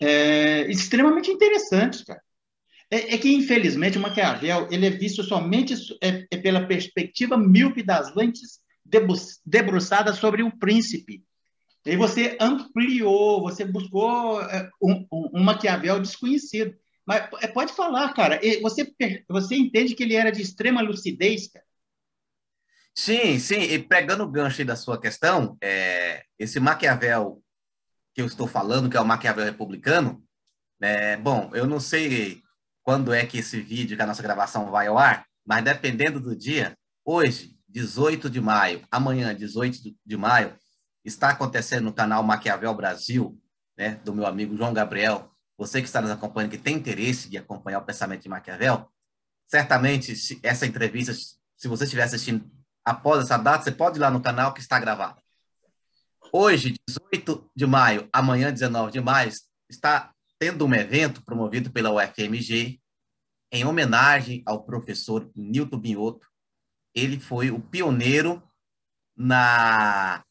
[0.00, 2.22] é, extremamente interessante, cara.
[2.90, 7.82] É, é, que, infelizmente, o Maquiavel ele é visto somente é, é pela perspectiva míope
[7.82, 8.60] das lentes
[9.44, 11.22] debruçadas sobre o príncipe
[11.84, 16.74] E você ampliou, você buscou é, um, um, um Maquiavel desconhecido.
[17.06, 18.40] Mas é, pode falar, cara.
[18.62, 18.90] Você,
[19.28, 21.67] você entende que ele era de extrema lucidez, cara?
[22.98, 23.60] Sim, sim.
[23.60, 27.40] E pegando o gancho aí da sua questão, é, esse Maquiavel
[28.12, 30.20] que eu estou falando, que é o Maquiavel republicano,
[30.80, 32.42] é, bom, eu não sei
[32.82, 36.34] quando é que esse vídeo, que a nossa gravação vai ao ar, mas dependendo do
[36.34, 40.58] dia, hoje, 18 de maio, amanhã, 18 de maio,
[41.04, 43.40] está acontecendo no canal Maquiavel Brasil,
[43.76, 45.30] né, do meu amigo João Gabriel.
[45.56, 48.90] Você que está nos acompanhando, que tem interesse de acompanhar o pensamento de Maquiavel,
[49.46, 52.57] certamente essa entrevista, se você estiver assistindo
[52.88, 55.20] após essa data, você pode ir lá no canal que está gravado.
[56.32, 59.30] Hoje, 18 de maio, amanhã, 19 de maio,
[59.68, 62.80] está tendo um evento promovido pela UFMG
[63.52, 66.26] em homenagem ao professor Nilton Binotto.
[66.94, 68.42] Ele foi o pioneiro
[69.14, 70.22] na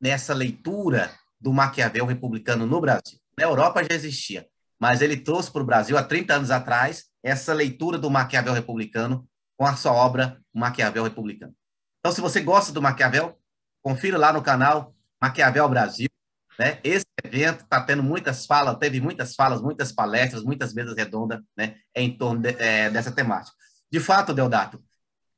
[0.00, 3.18] nessa leitura do Maquiavel republicano no Brasil.
[3.36, 7.52] Na Europa já existia, mas ele trouxe para o Brasil, há 30 anos atrás, essa
[7.52, 9.28] leitura do Maquiavel republicano
[9.58, 11.52] com a sua obra Maquiavel Republicano.
[11.98, 13.36] Então, se você gosta do Maquiavel,
[13.82, 16.08] confira lá no canal Maquiavel Brasil.
[16.56, 16.78] Né?
[16.84, 21.76] Esse evento está tendo muitas falas, teve muitas falas, muitas palestras, muitas mesas redondas né,
[21.94, 23.56] em torno de, é, dessa temática.
[23.90, 24.82] De fato, Deodato,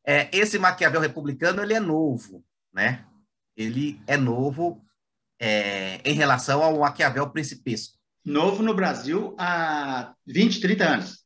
[0.06, 3.06] é, esse Maquiavel republicano ele é novo, né?
[3.56, 4.84] ele é novo
[5.38, 7.98] é, em relação ao Maquiavel principesco.
[8.24, 11.19] Novo no Brasil há 20, 30 anos.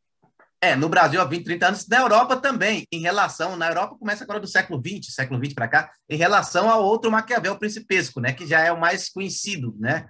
[0.65, 4.25] É, no Brasil há 20, 30 anos, na Europa também, em relação, na Europa começa
[4.25, 8.33] agora do século 20, século 20 para cá, em relação ao outro Maquiavel principesco, né,
[8.33, 10.09] que já é o mais conhecido, né,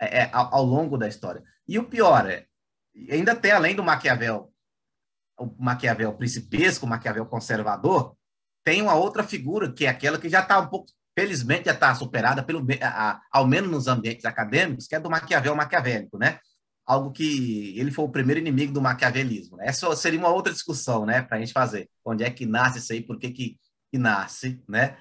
[0.00, 1.42] é, é, ao, ao, longo da história.
[1.66, 2.46] E o pior é,
[3.10, 4.52] ainda tem além do Maquiavel,
[5.36, 8.16] o Maquiavel principesco, o Maquiavel conservador,
[8.62, 11.92] tem uma outra figura que é aquela que já está um pouco felizmente já está
[11.96, 16.38] superada, pelo, a, ao menos nos ambientes acadêmicos, que é do Maquiavel maquiavélico, né?
[16.88, 19.58] Algo que ele foi o primeiro inimigo do maquiavelismo.
[19.58, 19.66] Né?
[19.66, 21.90] Essa seria uma outra discussão, né, para a gente fazer.
[22.02, 23.58] Onde é que nasce isso aí, por que, que,
[23.92, 24.96] que nasce, né?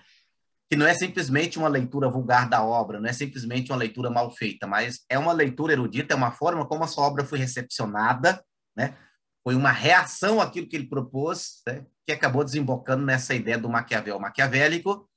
[0.69, 4.29] Que não é simplesmente uma leitura vulgar da obra, não é simplesmente uma leitura mal
[4.29, 8.43] feita, mas é uma leitura erudita, é uma forma como a sua obra foi recepcionada,
[8.75, 8.97] né?
[9.41, 11.85] Foi uma reação àquilo que ele propôs, né?
[12.05, 15.09] que acabou desembocando nessa ideia do Maquiavel maquiavélico,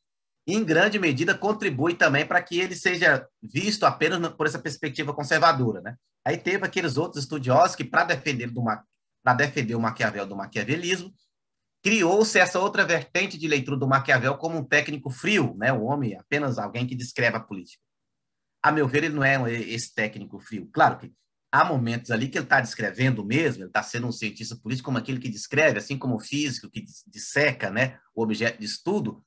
[0.46, 5.80] em grande medida, contribui também para que ele seja visto apenas por essa perspectiva conservadora.
[5.80, 5.96] Né?
[6.24, 8.50] Aí teve aqueles outros estudiosos que, para defender,
[9.36, 11.12] defender o Maquiavel do maquiavelismo,
[11.82, 15.72] criou-se essa outra vertente de leitura do Maquiavel como um técnico frio, né?
[15.72, 17.82] o homem apenas alguém que descreve a política.
[18.62, 20.68] A meu ver, ele não é esse técnico frio.
[20.72, 21.12] Claro que
[21.50, 24.98] há momentos ali que ele está descrevendo mesmo, ele está sendo um cientista político como
[24.98, 29.24] aquele que descreve, assim como o físico que disseca né, o objeto de estudo,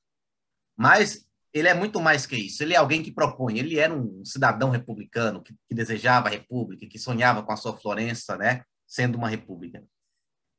[0.84, 2.62] mas ele é muito mais que isso.
[2.62, 3.58] Ele é alguém que propõe.
[3.58, 7.78] Ele era um cidadão republicano que, que desejava a república, que sonhava com a sua
[7.78, 9.82] Florença, né, sendo uma república.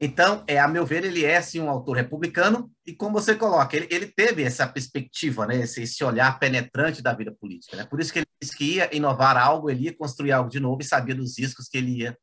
[0.00, 3.76] Então, é, a meu ver, ele é sim um autor republicano e como você coloca,
[3.76, 7.76] ele, ele teve essa perspectiva, né, esse, esse, olhar penetrante da vida política.
[7.76, 7.84] Né?
[7.84, 10.80] Por isso que ele disse que ia inovar algo, ele ia construir algo de novo
[10.80, 12.16] e sabia dos riscos que ele ia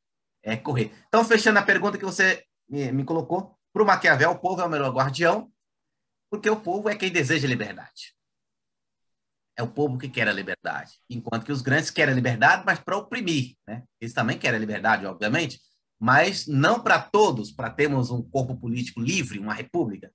[0.43, 0.91] é, correr.
[1.07, 4.65] Então, fechando a pergunta que você me, me colocou, para o Maquiavel, o povo é
[4.65, 5.51] o melhor guardião,
[6.31, 8.15] porque o povo é quem deseja liberdade.
[9.57, 10.93] É o povo que quer a liberdade.
[11.09, 13.57] Enquanto que os grandes querem a liberdade, mas para oprimir.
[13.67, 13.83] Né?
[13.99, 15.59] Eles também querem a liberdade, obviamente,
[15.99, 20.09] mas não para todos, para termos um corpo político livre, uma república.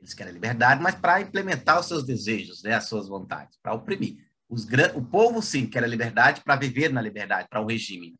[0.00, 3.74] Eles querem a liberdade, mas para implementar os seus desejos, né, as suas vontades, para
[3.74, 4.16] oprimir.
[4.48, 8.16] Os, o povo, sim, quer a liberdade para viver na liberdade, para o regime.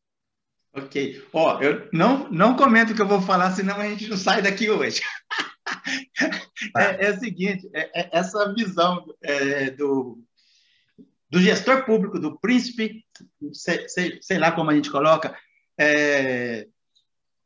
[0.74, 1.26] Ok.
[1.32, 4.42] Ó, eu não, não comento o que eu vou falar, senão a gente não sai
[4.42, 5.00] daqui hoje.
[6.76, 10.22] é, é, o seguinte, é, é essa visão é, do,
[11.30, 13.04] do gestor público, do príncipe,
[13.52, 15.36] sei, sei, sei lá como a gente coloca,
[15.78, 16.66] é,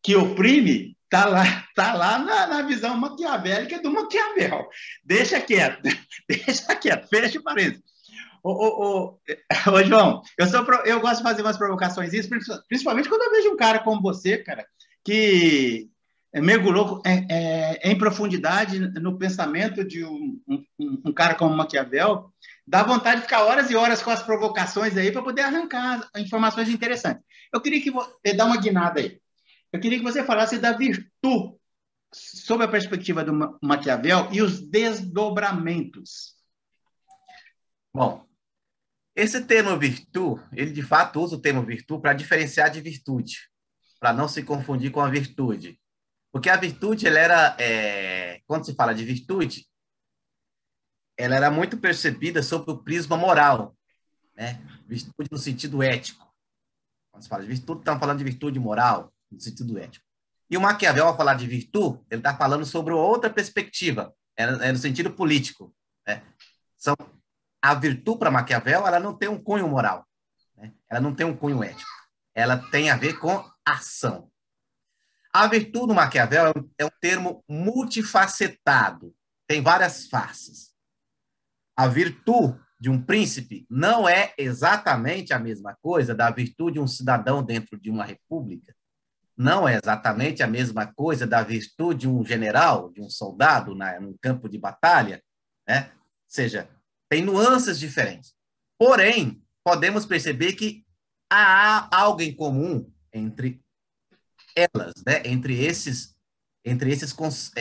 [0.02, 4.68] que oprime, está lá, tá lá na, na, visão maquiavélica do Maquiavel.
[5.04, 5.82] Deixa quieto,
[6.28, 7.82] deixa quieto, fecha o parênteses.
[8.42, 12.10] Ô, ô, ô, ô, João, eu, sou, eu gosto de fazer umas provocações,
[12.68, 14.66] principalmente quando eu vejo um cara como você, cara,
[15.04, 15.90] que
[16.34, 22.32] mergulhou é, é, em profundidade no pensamento de um, um, um, cara como Maquiavel,
[22.66, 26.68] dá vontade de ficar horas e horas com as provocações aí para poder arrancar informações
[26.68, 27.24] interessantes.
[27.52, 29.20] Eu queria que você eh, dá uma guinada aí.
[29.72, 31.56] Eu queria que você falasse da virtude
[32.12, 36.34] sob a perspectiva do Maquiavel e os desdobramentos.
[37.92, 38.24] Bom,
[39.16, 43.48] esse termo virtude, ele de fato usa o termo virtude para diferenciar de virtude,
[43.98, 45.79] para não se confundir com a virtude.
[46.32, 49.66] Porque a virtude, ela era, é, quando se fala de virtude,
[51.16, 53.76] ela era muito percebida sob o prisma moral.
[54.34, 54.60] né?
[54.86, 56.26] Virtude no sentido ético.
[57.10, 60.04] Quando se fala de virtude, estamos falando de virtude moral, no sentido ético.
[60.48, 64.72] E o Maquiavel, ao falar de virtude, ele está falando sobre outra perspectiva, é, é
[64.72, 65.74] no sentido político.
[66.06, 66.22] Né?
[66.76, 66.94] São,
[67.60, 70.06] a virtude para Maquiavel, ela não tem um cunho moral,
[70.56, 70.72] né?
[70.88, 71.90] ela não tem um cunho ético.
[72.34, 74.30] Ela tem a ver com ação.
[75.32, 79.14] A virtude do Maquiavel é um, é um termo multifacetado,
[79.46, 80.70] tem várias faces.
[81.76, 86.88] A virtude de um príncipe não é exatamente a mesma coisa da virtude de um
[86.88, 88.74] cidadão dentro de uma república
[89.40, 93.98] não é exatamente a mesma coisa da virtude de um general, de um soldado na,
[93.98, 95.22] num campo de batalha,
[95.66, 95.90] né?
[95.94, 96.68] Ou seja,
[97.08, 98.34] tem nuances diferentes.
[98.78, 100.84] Porém, podemos perceber que
[101.32, 103.62] há algo em comum entre
[104.56, 105.22] elas, né?
[105.24, 106.14] Entre esses,
[106.64, 107.14] entre esses,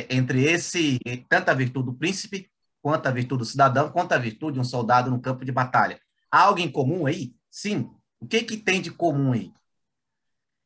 [0.10, 0.99] entre esse
[1.30, 2.49] tanto a virtude do príncipe
[2.82, 5.99] quanto a virtude do cidadão, quanto a virtude de um soldado no campo de batalha.
[6.32, 7.36] Há algo em comum aí?
[7.49, 7.89] Sim.
[8.19, 9.52] O que que tem de comum aí?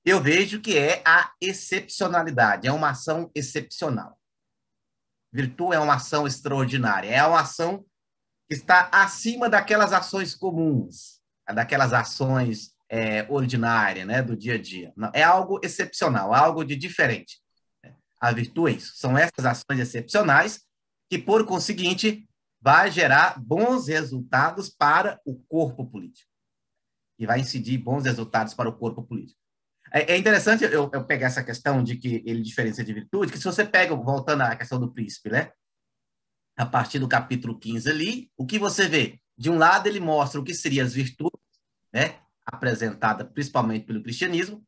[0.06, 4.20] eu vejo que é a excepcionalidade, é uma ação excepcional.
[5.32, 7.86] Virtude é uma ação extraordinária, é uma ação
[8.48, 14.94] que está acima daquelas ações comuns, daquelas ações é, ordinárias, né, do dia a dia.
[15.14, 17.42] É algo excepcional, algo de diferente.
[18.22, 20.62] A virtude é isso, são essas ações excepcionais
[21.10, 22.30] que, por conseguinte,
[22.62, 26.30] vai gerar bons resultados para o corpo político.
[27.18, 29.40] E vai incidir bons resultados para o corpo político.
[29.92, 33.40] É, é interessante eu, eu, pegar essa questão de que ele diferencia de virtude, que
[33.40, 35.52] se você pega, voltando à questão do príncipe, né?
[36.56, 39.20] A partir do capítulo 15 ali, o que você vê?
[39.36, 41.42] De um lado, ele mostra o que seriam as virtudes,
[41.92, 42.23] né?
[42.46, 44.64] Apresentada principalmente pelo cristianismo,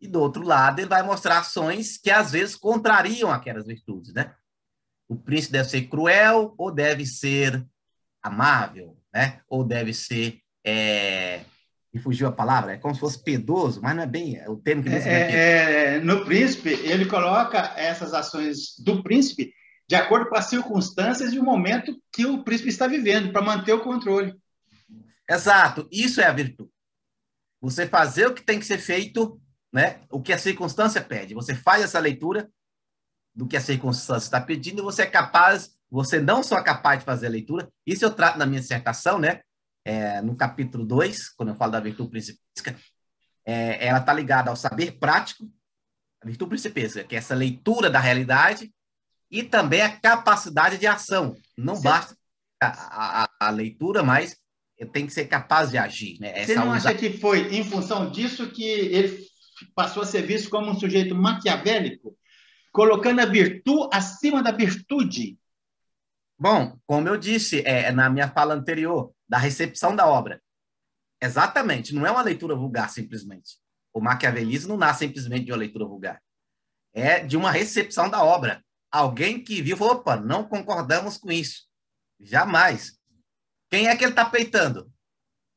[0.00, 4.34] e do outro lado, ele vai mostrar ações que às vezes contrariam aquelas virtudes, né?
[5.08, 7.64] O príncipe deve ser cruel ou deve ser
[8.22, 9.40] amável, né?
[9.48, 11.44] Ou deve ser é,
[11.94, 14.56] me fugiu a palavra, é como se fosse pedoso, mas não é bem é o
[14.56, 19.54] termo que você é, é, No príncipe, ele coloca essas ações do príncipe
[19.88, 23.74] de acordo com as circunstâncias e o momento que o príncipe está vivendo, para manter
[23.74, 24.34] o controle.
[25.30, 26.70] Exato, isso é a virtude.
[27.64, 29.40] Você fazer o que tem que ser feito,
[29.72, 30.00] né?
[30.10, 31.34] o que a circunstância pede.
[31.34, 32.48] Você faz essa leitura
[33.34, 37.00] do que a circunstância está pedindo e você é capaz, você não só é capaz
[37.00, 39.40] de fazer a leitura, isso eu trato na minha dissertação, né?
[39.84, 42.76] é, no capítulo 2, quando eu falo da virtude principesca,
[43.44, 45.50] é, ela está ligada ao saber prático,
[46.22, 48.72] a virtude principesca, que é essa leitura da realidade,
[49.30, 51.34] e também a capacidade de ação.
[51.56, 52.16] Não basta
[52.62, 54.36] a, a, a, leitura, mas
[54.92, 56.18] tem que ser capaz de agir.
[56.20, 56.32] Né?
[56.34, 56.88] Essa Você não usa...
[56.88, 59.24] acha que foi em função disso que ele
[59.74, 62.16] passou a ser visto como um sujeito maquiavélico,
[62.72, 65.38] colocando a virtude acima da virtude?
[66.38, 70.42] Bom, como eu disse é, na minha fala anterior, da recepção da obra.
[71.22, 73.58] Exatamente, não é uma leitura vulgar simplesmente.
[73.92, 76.20] O maquiavelismo não nasce simplesmente de uma leitura vulgar.
[76.92, 78.62] É de uma recepção da obra.
[78.90, 81.62] Alguém que viu, opa, não concordamos com isso.
[82.20, 82.93] Jamais.
[83.74, 84.88] Quem é que ele está peitando?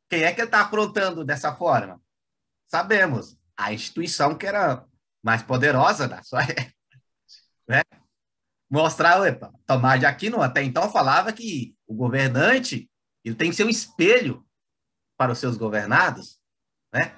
[0.10, 2.02] Quem é que ele está afrontando dessa forma?
[2.68, 3.38] Sabemos.
[3.56, 4.84] A instituição que era
[5.22, 6.74] mais poderosa da sua época.
[7.68, 7.84] Né?
[8.68, 12.90] Mostrar, opa, Tomás de Aquino até então falava que o governante
[13.24, 14.44] ele tem que ser um espelho
[15.16, 16.40] para os seus governados,
[16.92, 17.16] né?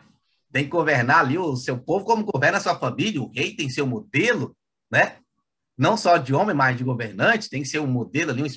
[0.51, 3.21] Tem que governar ali o seu povo como governa a sua família.
[3.21, 4.53] O rei tem que ser um modelo,
[4.91, 5.21] né?
[5.77, 7.49] Não só de homem, mas de governante.
[7.49, 8.47] Tem que ser um modelo ali, um,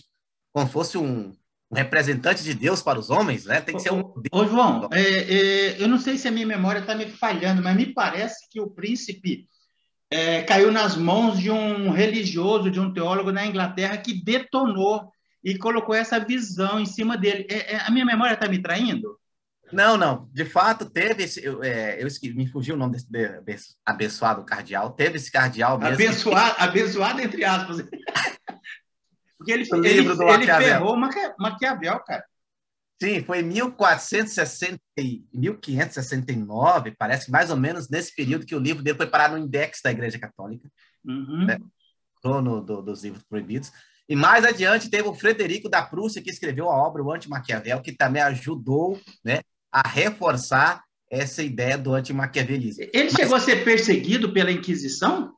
[0.52, 1.32] como se fosse um,
[1.72, 3.60] um representante de Deus para os homens, né?
[3.60, 4.12] Tem que ser um.
[4.30, 7.74] Ô, João, é, é, eu não sei se a minha memória está me falhando, mas
[7.74, 9.48] me parece que o príncipe
[10.10, 15.10] é, caiu nas mãos de um religioso, de um teólogo na Inglaterra que detonou
[15.42, 17.46] e colocou essa visão em cima dele.
[17.48, 19.18] É, é, a minha memória está me traindo?
[19.72, 20.28] Não, não.
[20.30, 21.42] De fato, teve esse.
[21.42, 22.98] Eu, é, eu esqueci, me fugiu o nome
[23.42, 24.90] desse abençoado cardeal.
[24.90, 25.94] Teve esse cardeal mesmo.
[25.94, 27.78] Abençoado, abençoado entre aspas.
[29.42, 32.24] Porque ele, ele, livro do ele ferrou Maquiavel, cara.
[33.02, 34.78] Sim, foi em 1460,
[35.34, 39.38] 1569, parece que mais ou menos nesse período que o livro dele foi parar no
[39.38, 40.70] index da Igreja Católica,
[41.04, 41.46] uhum.
[41.46, 41.58] né?
[42.22, 43.72] dono do, dos livros proibidos.
[44.08, 47.90] E mais adiante teve o Frederico da Prússia, que escreveu a obra O Anti-Maquiavel, que
[47.90, 49.40] também ajudou né,
[49.72, 52.84] a reforçar essa ideia do anti-maquiavelismo.
[52.92, 53.14] Ele Mas...
[53.14, 55.34] chegou a ser perseguido pela Inquisição?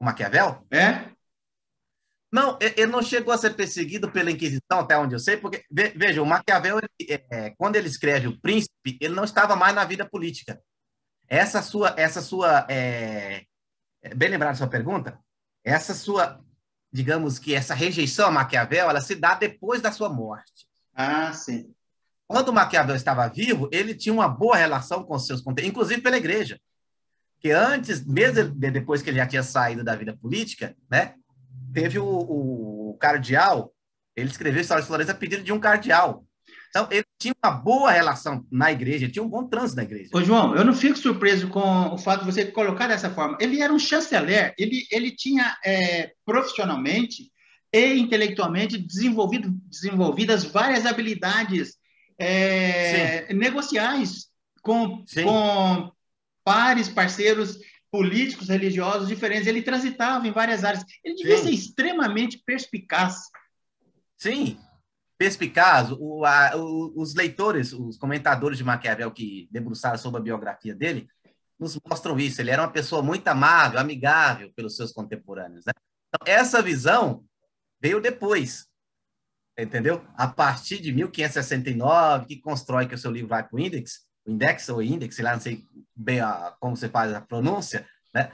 [0.00, 0.66] O Maquiavel?
[0.70, 1.09] É.
[2.32, 6.22] Não, ele não chegou a ser perseguido pela Inquisição, até onde eu sei, porque, veja,
[6.22, 10.08] o Maquiavel, ele, é, quando ele escreve O Príncipe, ele não estava mais na vida
[10.08, 10.60] política.
[11.26, 13.44] Essa sua, essa sua, é,
[14.02, 15.18] é bem lembrada sua pergunta,
[15.64, 16.40] essa sua
[16.92, 20.66] digamos que essa rejeição a Maquiavel, ela se dá depois da sua morte.
[20.94, 21.72] Ah, sim.
[22.26, 26.16] quando Maquiavel estava vivo, ele tinha uma boa relação com os seus contemporâneos, inclusive pela
[26.16, 26.60] igreja.
[27.38, 31.14] Que antes, mesmo depois que ele já tinha saído da vida política, né,
[31.72, 33.72] teve o, o, cardeal,
[34.16, 36.24] ele escreveu História de Florença a pedido de um cardeal.
[36.68, 40.10] Então, ele tinha uma boa relação na igreja, tinha um bom trânsito na igreja.
[40.14, 43.36] Ô, João, eu não fico surpreso com o fato de você colocar dessa forma.
[43.40, 47.30] Ele era um chanceler, ele, ele tinha é, profissionalmente
[47.72, 51.76] e intelectualmente desenvolvido, desenvolvidas várias habilidades
[52.18, 54.28] é, negociais
[54.62, 55.92] com, com
[56.44, 57.58] pares, parceiros
[57.90, 59.46] políticos, religiosos diferentes.
[59.46, 60.84] Ele transitava em várias áreas.
[61.04, 61.44] Ele devia Sim.
[61.44, 63.16] ser extremamente perspicaz.
[64.16, 64.58] Sim,
[65.18, 65.90] perspicaz.
[65.92, 71.08] O, a, o, os leitores, os comentadores de Maquiavel que debruçaram sobre a biografia dele,
[71.58, 72.40] nos mostram isso.
[72.40, 75.64] Ele era uma pessoa muito amável, amigável pelos seus contemporâneos.
[75.66, 75.72] Né?
[76.08, 77.24] Então, essa visão
[77.80, 78.66] veio depois,
[79.58, 80.04] entendeu?
[80.16, 84.30] A partir de 1569, que constrói que o seu livro vai para o Index, o
[84.30, 85.64] Index ou Index, sei lá, não sei
[85.94, 88.30] bem a, como você faz a pronúncia, né?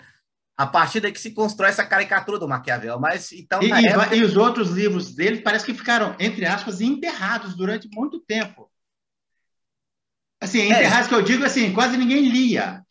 [0.56, 4.16] A partir daí que se constrói essa caricatura do Maquiavel, mas então e, época...
[4.16, 8.70] e os outros livros dele parece que ficaram entre aspas enterrados durante muito tempo.
[10.40, 10.66] Assim, é.
[10.66, 11.08] enterrados é.
[11.10, 12.82] que eu digo assim, quase ninguém lia.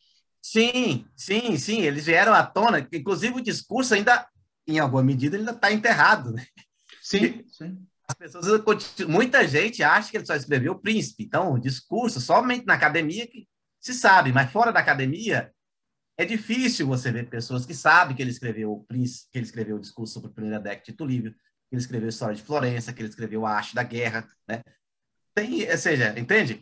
[0.42, 4.28] Sim, sim, sim, eles vieram à tona, inclusive o discurso ainda
[4.68, 6.32] em alguma medida, ainda está enterrado.
[6.32, 6.46] Né?
[7.02, 7.78] Sim, sim.
[8.08, 8.46] As pessoas,
[9.08, 11.24] muita gente acha que ele só escreveu o príncipe.
[11.24, 13.48] Então, o discurso, somente na academia que
[13.80, 15.52] se sabe, mas fora da academia,
[16.18, 19.76] é difícil você ver pessoas que sabem que ele escreveu o príncipe, que ele escreveu
[19.76, 22.94] o discurso sobre a primeira década de Livio, que ele escreveu a história de Florença,
[22.94, 24.62] que ele escreveu a arte da guerra, né?
[25.34, 26.62] Tem, ou seja, entende?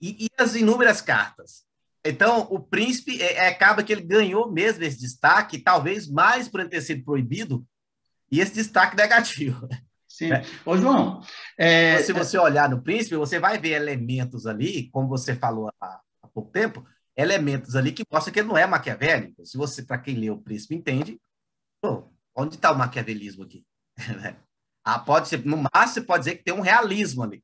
[0.00, 1.64] E, e as inúmeras cartas.
[2.04, 6.60] Então, o príncipe é, é, acaba que ele ganhou mesmo esse destaque, talvez mais por
[6.60, 7.66] ele ter sido proibido,
[8.30, 9.68] e esse destaque negativo.
[10.14, 10.32] Sim.
[10.32, 10.44] É.
[10.64, 11.20] Ô, João.
[11.58, 11.98] É...
[11.98, 16.28] Se você olhar no príncipe, você vai ver elementos ali, como você falou há, há
[16.28, 16.86] pouco tempo,
[17.16, 19.44] elementos ali que mostram que ele não é maquiavélico.
[19.44, 21.20] Se você, para quem lê o príncipe, entende,
[21.82, 23.66] pô, onde está o maquiavelismo aqui?
[24.84, 27.42] ah, pode ser, no máximo, você pode dizer que tem um realismo ali.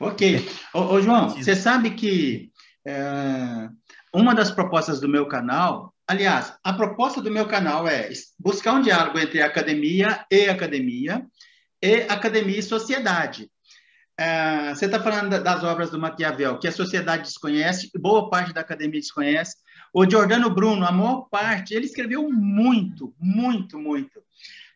[0.00, 0.44] Ok.
[0.74, 2.50] Ô, ô João, você sabe que
[2.84, 3.68] é,
[4.12, 8.82] uma das propostas do meu canal, aliás, a proposta do meu canal é buscar um
[8.82, 11.26] diálogo entre academia e academia,
[11.82, 13.50] e academia e sociedade.
[14.18, 18.60] É, você está falando das obras do Maquiavel, que a sociedade desconhece, boa parte da
[18.60, 19.56] academia desconhece.
[19.92, 24.22] O Giordano Bruno, a maior parte, ele escreveu muito, muito, muito.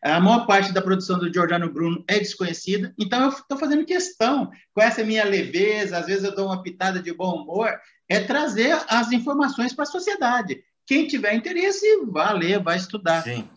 [0.03, 4.49] A maior parte da produção do Giordano Bruno é desconhecida, então eu estou fazendo questão,
[4.73, 7.73] com essa minha leveza, às vezes eu dou uma pitada de bom humor,
[8.07, 10.63] é trazer as informações para a sociedade.
[10.87, 13.21] Quem tiver interesse, vá ler, vai estudar.
[13.21, 13.47] Sim.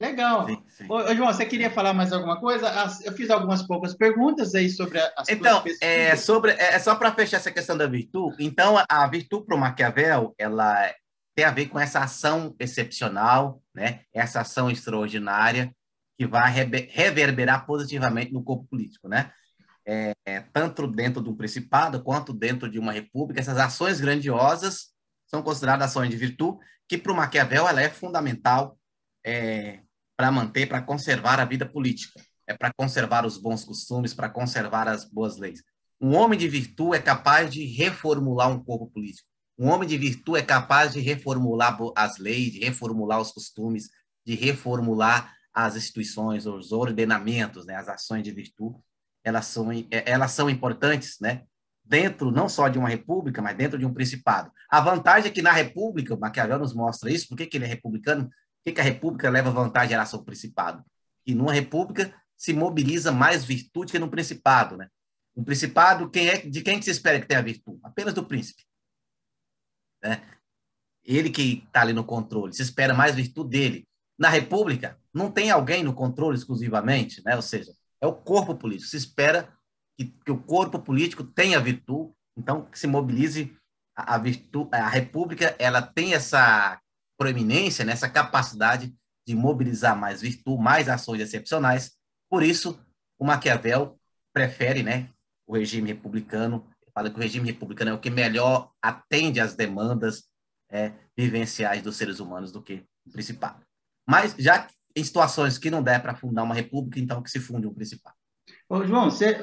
[0.00, 0.46] Legal.
[0.46, 0.86] Sim, sim.
[0.88, 2.70] Ô, João, você queria falar mais alguma coisa?
[3.02, 7.12] Eu fiz algumas poucas perguntas aí sobre as Então, é, sobre, é, é só para
[7.12, 8.36] fechar essa questão da virtude.
[8.38, 10.94] Então, a virtude para o Maquiavel, ela
[11.34, 14.00] tem a ver com essa ação excepcional, né?
[14.14, 15.74] essa ação extraordinária
[16.18, 19.30] que vai reverberar positivamente no corpo político, né?
[19.88, 24.88] É, é, tanto dentro de um principado quanto dentro de uma república, essas ações grandiosas
[25.26, 26.58] são consideradas ações de virtude,
[26.88, 28.78] que para o Maquiavel ela é fundamental
[29.24, 29.80] é,
[30.16, 34.88] para manter, para conservar a vida política, é para conservar os bons costumes, para conservar
[34.88, 35.62] as boas leis.
[36.00, 39.28] Um homem de virtude é capaz de reformular um corpo político.
[39.58, 43.88] Um homem de virtude é capaz de reformular as leis, de reformular os costumes,
[44.24, 48.76] de reformular as instituições, os ordenamentos, né, as ações de virtude,
[49.24, 51.44] elas são, é, elas são importantes, né,
[51.86, 54.50] dentro não só de uma república, mas dentro de um principado.
[54.68, 57.64] A vantagem é que na república, o Maquiavel nos mostra isso, por que, que ele
[57.64, 58.32] é republicano, por
[58.64, 60.84] que, que a república leva vantagem em relação ao principado?
[61.24, 64.88] E numa república se mobiliza mais virtude que no principado, né?
[65.34, 67.78] Um principado, quem é, de quem que se espera que tenha virtude?
[67.82, 68.64] Apenas do príncipe.
[70.02, 70.22] Né?
[71.04, 73.88] Ele que está ali no controle, se espera mais virtude dele.
[74.18, 77.36] Na república, não tem alguém no controle exclusivamente, né?
[77.36, 78.88] ou seja, é o corpo político.
[78.88, 79.54] Se espera
[79.96, 83.56] que, que o corpo político tenha virtude, então que se mobilize
[83.96, 84.70] a, a virtude.
[84.72, 86.80] A república ela tem essa
[87.18, 87.92] proeminência, né?
[87.92, 88.94] essa capacidade
[89.26, 91.96] de mobilizar mais virtude, mais ações excepcionais.
[92.30, 92.78] Por isso,
[93.18, 93.98] o Maquiavel
[94.32, 95.10] prefere né,
[95.46, 96.68] o regime republicano.
[96.94, 100.24] Fala que o regime republicano é o que melhor atende às demandas
[100.70, 103.64] é, vivenciais dos seres humanos do que o principado.
[104.08, 107.66] Mas já em situações que não der para fundar uma república, então que se funde
[107.66, 108.15] um principado.
[108.68, 109.38] Ô, João, você,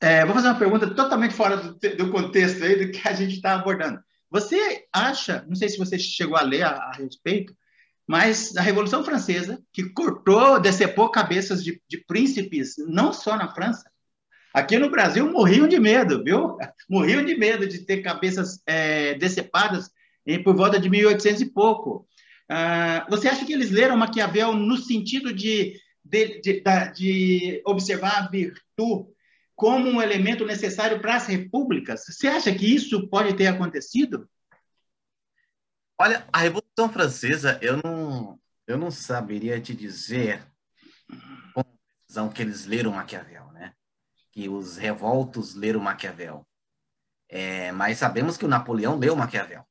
[0.00, 3.36] é, vou fazer uma pergunta totalmente fora do, do, contexto aí do que a gente
[3.36, 4.00] está abordando.
[4.30, 7.54] Você acha, não sei se você chegou a ler a, a, respeito,
[8.06, 13.88] mas a Revolução Francesa, que cortou, decepou cabeças de, de príncipes, não só na França,
[14.52, 16.56] Aqui no Brasil morriam de medo, viu?
[16.90, 19.90] Morriam de medo de ter cabeças é, decepadas
[20.26, 22.06] em, por volta de 1800 e pouco.
[22.48, 25.74] Ah, você acha que eles leram Maquiavel no sentido de,
[26.04, 26.62] de, de,
[26.94, 29.08] de observar a virtude
[29.54, 32.04] como um elemento necessário para as repúblicas?
[32.06, 34.28] Você acha que isso pode ter acontecido?
[36.00, 40.42] Olha, a Revolução Francesa, eu não, eu não saberia te dizer
[41.52, 43.74] com precisão que eles leram Maquiavel, né?
[44.32, 46.46] Que os revoltos leram Maquiavel.
[47.28, 49.62] É, mas sabemos que o Napoleão leu Maquiavel.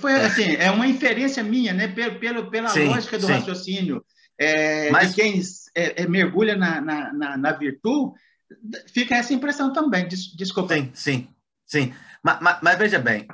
[0.00, 1.86] Foi assim, é uma inferência minha, né?
[1.86, 3.32] Pelo, pelo pela sim, lógica do sim.
[3.32, 4.04] raciocínio
[4.38, 5.08] é, Mas...
[5.08, 5.40] de quem
[5.74, 8.14] é, é, mergulha na, na, na, na, virtude,
[8.92, 10.06] fica essa impressão também.
[10.06, 10.74] Des, desculpa.
[10.74, 11.28] Sim, sim,
[11.64, 11.94] sim.
[12.22, 13.26] Mas, mas, mas, veja bem,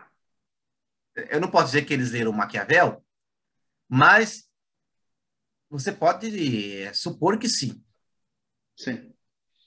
[1.30, 3.05] eu não posso dizer que eles leram Maquiavel,
[3.88, 4.44] mas
[5.68, 6.30] você pode
[6.94, 7.82] supor que sim.
[8.76, 9.12] Sim.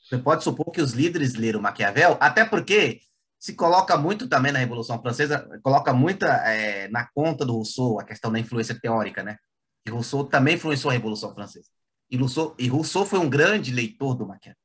[0.03, 3.01] Você pode supor que os líderes leram Maquiavel, até porque
[3.39, 8.03] se coloca muito também na Revolução Francesa, coloca muita é, na conta do Rousseau a
[8.03, 9.38] questão da influência teórica, né?
[9.86, 11.69] E Rousseau também influenciou a Revolução Francesa.
[12.09, 14.59] E Rousseau, e Rousseau foi um grande leitor do Maquiavel.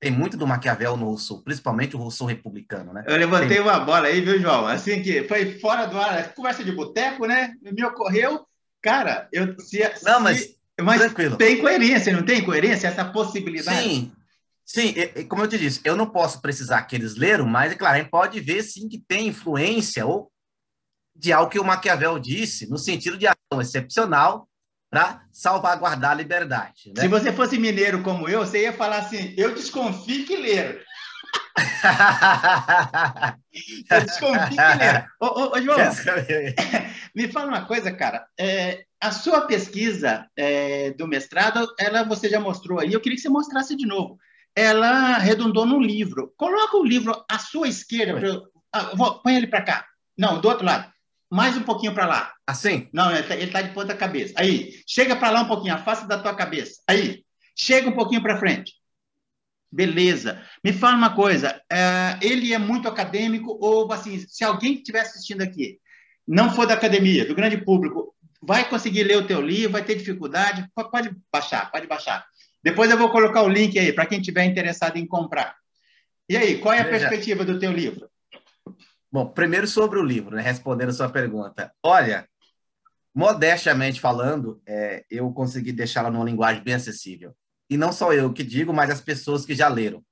[0.00, 3.04] Tem muito do Maquiavel no Rousseau, principalmente o Rousseau republicano, né?
[3.06, 3.60] Eu levantei Tem...
[3.60, 4.66] uma bola aí, viu, João?
[4.66, 7.54] Assim que foi fora do ar, conversa de boteco, né?
[7.60, 8.46] Me ocorreu,
[8.80, 11.36] cara, eu se, Não, mas, mas tranquilo.
[11.36, 13.82] tem coerência, não tem coerência essa possibilidade?
[13.82, 14.12] Sim,
[14.72, 14.94] Sim,
[15.28, 17.98] como eu te disse, eu não posso precisar que eles leram, mas, é claro, a
[17.98, 20.30] gente pode ver, sim, que tem influência ou
[21.20, 24.48] de algo que o Maquiavel disse, no sentido de ação excepcional
[24.90, 26.92] para salvaguardar a liberdade.
[26.96, 27.02] Né?
[27.02, 30.80] Se você fosse mineiro como eu, você ia falar assim, eu desconfio que leram.
[33.90, 35.06] eu desconfio que leram.
[35.20, 35.78] Ô, ô, ô João,
[37.14, 38.26] me fala uma coisa, cara.
[38.38, 43.22] É, a sua pesquisa é, do mestrado, ela você já mostrou aí, eu queria que
[43.22, 44.18] você mostrasse de novo
[44.54, 46.32] ela redundou no livro.
[46.36, 48.42] Coloca o livro à sua esquerda.
[48.72, 49.86] Ah, vou, põe ele para cá.
[50.18, 50.90] Não, do outro lado.
[51.30, 52.32] Mais um pouquinho para lá.
[52.46, 52.88] Assim?
[52.92, 54.34] Não, ele está tá de ponta cabeça.
[54.36, 56.82] Aí, chega para lá um pouquinho, afasta da tua cabeça.
[56.88, 57.24] Aí,
[57.56, 58.74] chega um pouquinho para frente.
[59.70, 60.42] Beleza.
[60.64, 65.00] Me fala uma coisa, é, ele é muito acadêmico ou, assim, se alguém que estiver
[65.00, 65.78] assistindo aqui
[66.26, 69.94] não for da academia, do grande público, vai conseguir ler o teu livro, vai ter
[69.94, 72.26] dificuldade, pode baixar, pode baixar.
[72.62, 75.54] Depois eu vou colocar o link aí para quem tiver interessado em comprar.
[76.28, 76.98] E aí, qual é a Veja.
[76.98, 78.09] perspectiva do teu livro?
[79.12, 80.42] Bom, primeiro sobre o livro, né?
[80.42, 81.72] respondendo a sua pergunta.
[81.82, 82.28] Olha,
[83.14, 87.34] modestamente falando, é, eu consegui deixá-la numa linguagem bem acessível.
[87.68, 90.04] E não só eu que digo, mas as pessoas que já leram.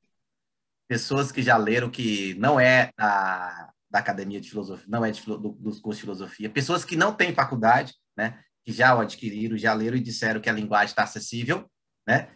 [0.89, 5.25] Pessoas que já leram, que não é da, da academia de filosofia, não é de,
[5.25, 8.41] do, dos cursos de filosofia, pessoas que não têm faculdade, né?
[8.65, 11.71] que já o adquiriram, já leram e disseram que a linguagem está acessível,
[12.07, 12.31] né?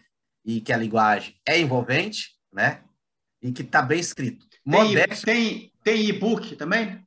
[0.45, 2.83] e que a linguagem é envolvente, né?
[3.41, 4.47] E que está bem escrito.
[4.65, 5.27] Modesto...
[5.27, 7.05] Tem, tem e-book também?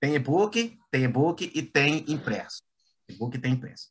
[0.00, 2.62] Tem e-book, tem e-book e tem impresso.
[3.08, 3.88] E-book tem impresso.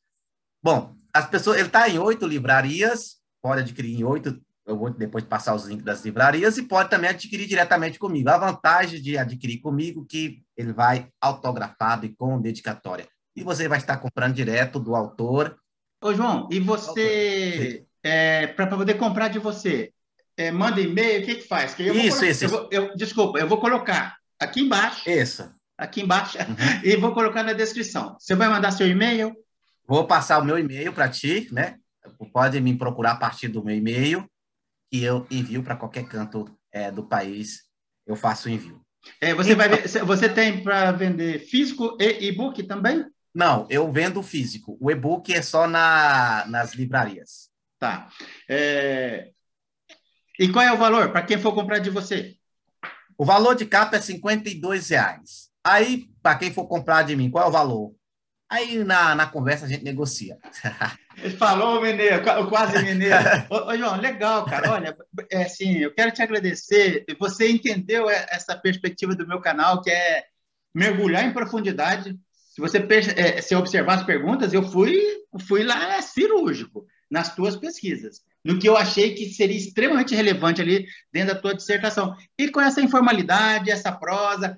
[0.62, 5.24] Bom, as pessoas, ele está em oito livrarias, pode adquirir em oito, eu vou depois
[5.24, 8.30] passar os links das livrarias, e pode também adquirir diretamente comigo.
[8.30, 13.08] A vantagem de adquirir comigo é que ele vai autografado e com dedicatória.
[13.36, 15.58] E você vai estar comprando direto do autor.
[16.02, 19.92] Ô, João, e você é, para poder comprar de você,
[20.38, 21.74] é, manda e-mail, o que que faz?
[21.74, 22.46] Que eu isso, colocar, isso.
[22.46, 25.10] Eu vou, eu, desculpa, eu vou colocar aqui embaixo.
[25.10, 25.50] Isso.
[25.78, 26.56] Aqui embaixo uhum.
[26.84, 28.16] e vou colocar na descrição.
[28.20, 29.36] Você vai mandar seu e-mail?
[29.88, 31.78] Vou passar o meu e-mail para ti, né?
[32.32, 34.30] Pode me procurar a partir do meu e-mail
[34.92, 37.64] e eu envio para qualquer canto é, do país.
[38.06, 38.82] Eu faço o envio.
[39.20, 43.06] É, você, então, vai, você tem para vender físico e e-book também?
[43.34, 44.78] Não, eu vendo físico.
[44.80, 47.50] O e-book é só na, nas livrarias.
[47.80, 48.08] Tá.
[48.48, 49.33] É...
[50.40, 52.36] E qual é o valor para quem for comprar de você?
[53.18, 55.50] O valor de capa é 52 reais.
[55.64, 57.96] Aí, para quem for comprar de mim, qual é o valor?
[58.50, 60.38] Aí na, na conversa a gente negocia.
[61.40, 63.16] Falou, mineiro, quase mineiro.
[63.50, 64.72] ô, ô, João, legal, cara.
[64.72, 64.98] Olha,
[65.32, 67.06] é assim, eu quero te agradecer.
[67.20, 70.24] Você entendeu essa perspectiva do meu canal, que é
[70.74, 72.16] mergulhar em profundidade.
[72.54, 72.78] Se você
[73.16, 75.00] é, se observar as perguntas, eu fui,
[75.48, 80.62] fui lá é cirúrgico nas tuas pesquisas, no que eu achei que seria extremamente relevante
[80.62, 82.16] ali dentro da tua dissertação.
[82.38, 84.58] E com essa informalidade, essa prosa,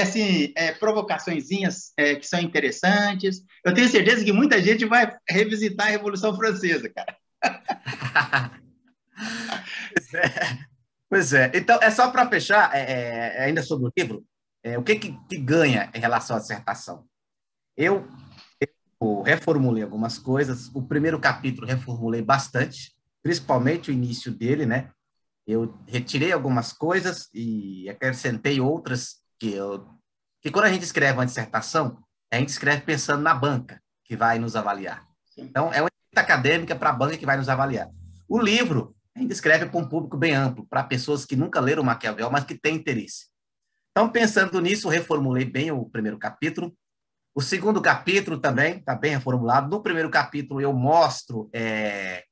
[0.00, 5.88] assim, é, provocaçõezinhas é, que são interessantes, eu tenho certeza que muita gente vai revisitar
[5.88, 7.16] a Revolução Francesa, cara.
[9.92, 10.58] pois, é.
[11.10, 11.50] pois é.
[11.54, 12.80] Então, é só para fechar, é,
[13.38, 14.24] é, ainda sobre o livro,
[14.64, 17.04] é, o que, que, ganha em relação à dissertação?
[17.76, 18.08] Eu
[19.24, 20.70] reformulei algumas coisas.
[20.74, 22.95] O primeiro capítulo reformulei bastante,
[23.26, 24.92] principalmente o início dele, né?
[25.46, 29.84] eu retirei algumas coisas e acrescentei outras que eu
[30.42, 31.98] que quando a gente escreve uma dissertação,
[32.32, 35.04] a gente escreve pensando na banca que vai nos avaliar.
[35.36, 37.90] Então, é uma acadêmica para a banca que vai nos avaliar.
[38.28, 41.82] O livro, a gente escreve para um público bem amplo, para pessoas que nunca leram
[41.82, 43.26] Maquiavel, mas que têm interesse.
[43.90, 46.72] Então, pensando nisso, reformulei bem o primeiro capítulo.
[47.34, 49.68] O segundo capítulo também está bem reformulado.
[49.68, 52.24] No primeiro capítulo, eu mostro é,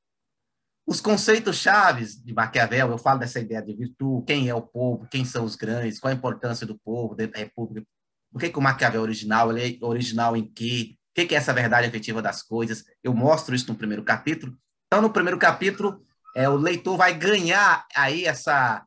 [0.87, 2.91] os conceitos chaves de Maquiavel.
[2.91, 6.13] Eu falo dessa ideia de virtude, quem é o povo, quem são os grandes, qual
[6.13, 7.87] a importância do povo, da república.
[8.33, 9.51] Por que, que o Maquiavel é original?
[9.57, 10.97] Ele é original em quê?
[11.13, 12.85] O que, que é essa verdade efetiva das coisas?
[13.03, 14.57] Eu mostro isso no primeiro capítulo.
[14.87, 16.05] Então, no primeiro capítulo,
[16.37, 18.85] é, o leitor vai ganhar aí essa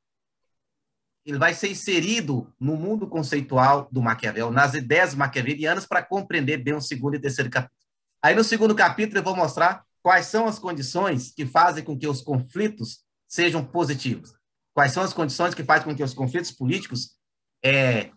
[1.25, 6.73] ele vai ser inserido no mundo conceitual do Maquiavel, nas ideias maquiavelianas, para compreender bem
[6.73, 7.75] o segundo e terceiro capítulo.
[8.23, 12.07] Aí, no segundo capítulo, eu vou mostrar quais são as condições que fazem com que
[12.07, 14.33] os conflitos sejam positivos.
[14.73, 17.17] Quais são as condições que fazem com que os conflitos políticos
[17.63, 18.11] é,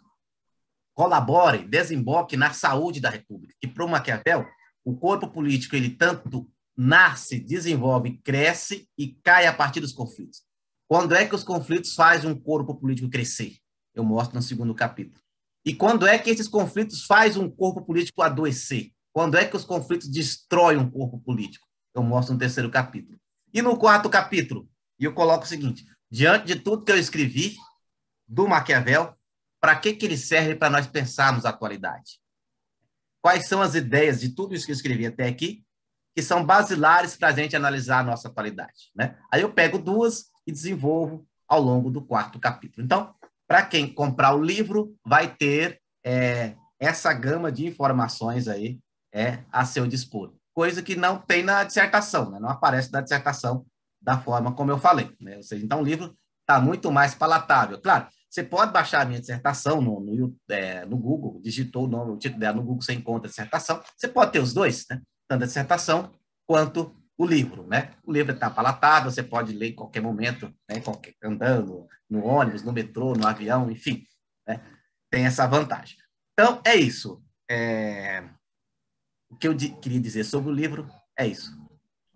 [0.95, 3.55] colaborem, desemboquem na saúde da República.
[3.61, 4.47] Que, para o Maquiavel,
[4.85, 10.43] o corpo político, ele tanto nasce, desenvolve, cresce e cai a partir dos conflitos.
[10.89, 13.57] Quando é que os conflitos fazem um corpo político crescer?
[13.95, 15.23] Eu mostro no segundo capítulo.
[15.65, 18.91] E quando é que esses conflitos fazem um corpo político adoecer?
[19.13, 21.67] Quando é que os conflitos destroem um corpo político?
[21.95, 23.19] Eu mostro no terceiro capítulo.
[23.53, 24.69] E no quarto capítulo,
[24.99, 27.57] eu coloco o seguinte: diante de tudo que eu escrevi
[28.27, 29.15] do Maquiavel,
[29.61, 32.21] para que, que ele serve para nós pensarmos a atualidade?
[33.23, 35.65] Quais são as ideias de tudo isso que eu escrevi até aqui
[36.15, 38.91] que são basilares para a gente analisar a nossa atualidade?
[38.95, 39.19] Né?
[39.31, 42.85] Aí eu pego duas e desenvolvo ao longo do quarto capítulo.
[42.85, 43.15] Então,
[43.47, 48.81] para quem comprar o livro, vai ter é, essa gama de informações aí
[49.13, 50.33] é, a seu dispor.
[50.61, 52.39] Coisa que não tem na dissertação, né?
[52.39, 53.65] não aparece na dissertação
[53.99, 55.11] da forma como eu falei.
[55.19, 55.39] Né?
[55.39, 57.81] Ou seja, então o livro está muito mais palatável.
[57.81, 62.13] Claro, você pode baixar a minha dissertação no, no, é, no Google, digitou o nome,
[62.13, 63.83] o título dela no Google, você encontra a dissertação.
[63.97, 65.01] Você pode ter os dois, né?
[65.27, 66.13] tanto a dissertação
[66.47, 67.95] quanto o livro, né?
[68.05, 70.79] O livro está palatável, você pode ler em qualquer momento, né?
[70.81, 74.05] Qualquer, andando, no ônibus, no metrô, no avião, enfim,
[74.47, 74.61] né?
[75.11, 75.97] Tem essa vantagem.
[76.35, 77.25] Então, é isso.
[77.51, 78.29] É...
[79.31, 81.57] O que eu queria dizer sobre o livro é isso.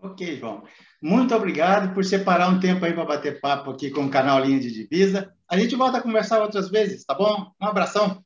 [0.00, 0.64] Ok, João.
[1.00, 4.60] Muito obrigado por separar um tempo aí para bater papo aqui com o canal Linha
[4.60, 5.32] de Divisa.
[5.48, 7.50] A gente volta a conversar outras vezes, tá bom?
[7.60, 8.22] Um abração.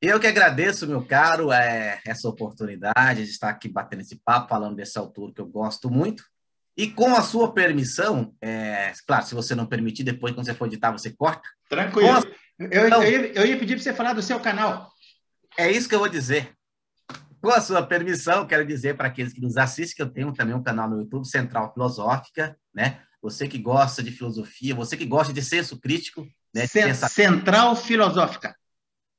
[0.00, 4.76] Eu que agradeço, meu caro, é, essa oportunidade de estar aqui batendo esse papo, falando
[4.76, 6.22] desse autor que eu gosto muito.
[6.76, 10.66] E com a sua permissão, é, claro, se você não permitir, depois, quando você for
[10.66, 11.48] editar, você corta.
[11.68, 12.10] Tranquilo.
[12.10, 12.22] A...
[12.58, 14.90] Eu, eu, eu ia pedir para você falar do seu canal.
[15.58, 16.55] É isso que eu vou dizer.
[17.40, 20.54] Com a sua permissão, quero dizer para aqueles que nos assistem que eu tenho também
[20.54, 23.00] um canal no YouTube, Central Filosófica, né?
[23.22, 26.66] Você que gosta de filosofia, você que gosta de senso crítico, né?
[27.08, 28.56] Central Filosófica.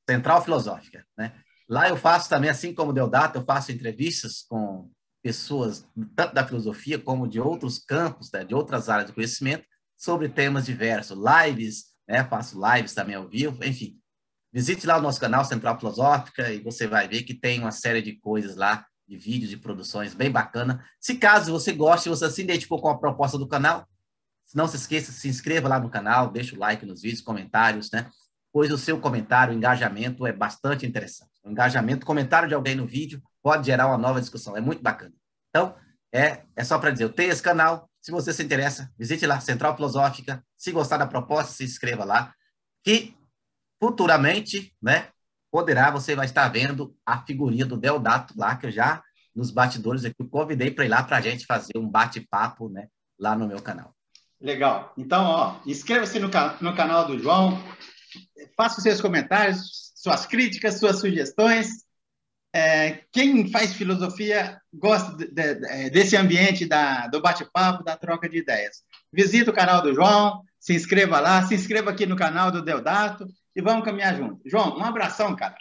[0.09, 1.34] Central Filosófica, né?
[1.70, 4.89] Lá eu faço também, assim como Deodato, eu faço entrevistas com
[5.22, 9.65] pessoas tanto da filosofia como de outros campos, né, de outras áreas do conhecimento,
[9.97, 13.99] sobre temas diversos, lives, né, faço lives também ao vivo, enfim.
[14.52, 18.02] Visite lá o nosso canal Central Filosófica e você vai ver que tem uma série
[18.02, 20.84] de coisas lá, de vídeos, de produções bem bacana.
[21.00, 23.88] Se caso você goste, você se identificou com a proposta do canal,
[24.56, 28.10] não se esqueça, se inscreva lá no canal, deixa o like nos vídeos, comentários, né?
[28.58, 31.30] pois o seu comentário, o engajamento é bastante interessante.
[31.43, 34.82] O engajamento, o comentário de alguém no vídeo pode gerar uma nova discussão, é muito
[34.82, 35.14] bacana.
[35.50, 35.76] Então,
[36.12, 39.39] é, é só para dizer, eu tenho esse canal, se você se interessa, visite lá,
[39.39, 42.34] Central Filosófica, se gostar da proposta, se inscreva lá,
[42.84, 43.16] que
[43.80, 45.09] futuramente, né,
[45.51, 49.01] poderá, você vai estar vendo a figurinha do Deodato lá, que eu já,
[49.36, 52.88] nos batidores aqui, convidei para ir lá para a gente fazer um bate-papo, né,
[53.19, 53.93] lá no meu canal.
[54.39, 54.93] Legal.
[54.97, 56.30] Então, ó, inscreva-se no,
[56.61, 57.61] no canal do João,
[58.55, 61.86] faça os seus comentários, suas críticas, suas sugestões.
[62.53, 68.38] É, quem faz filosofia gosta de, de, desse ambiente da, do bate-papo, da troca de
[68.38, 68.84] ideias.
[69.11, 73.28] Visita o canal do João, se inscreva lá, se inscreva aqui no canal do Deodato
[73.58, 74.39] e vamos caminhar junto.
[74.45, 75.58] João, um abração, cara.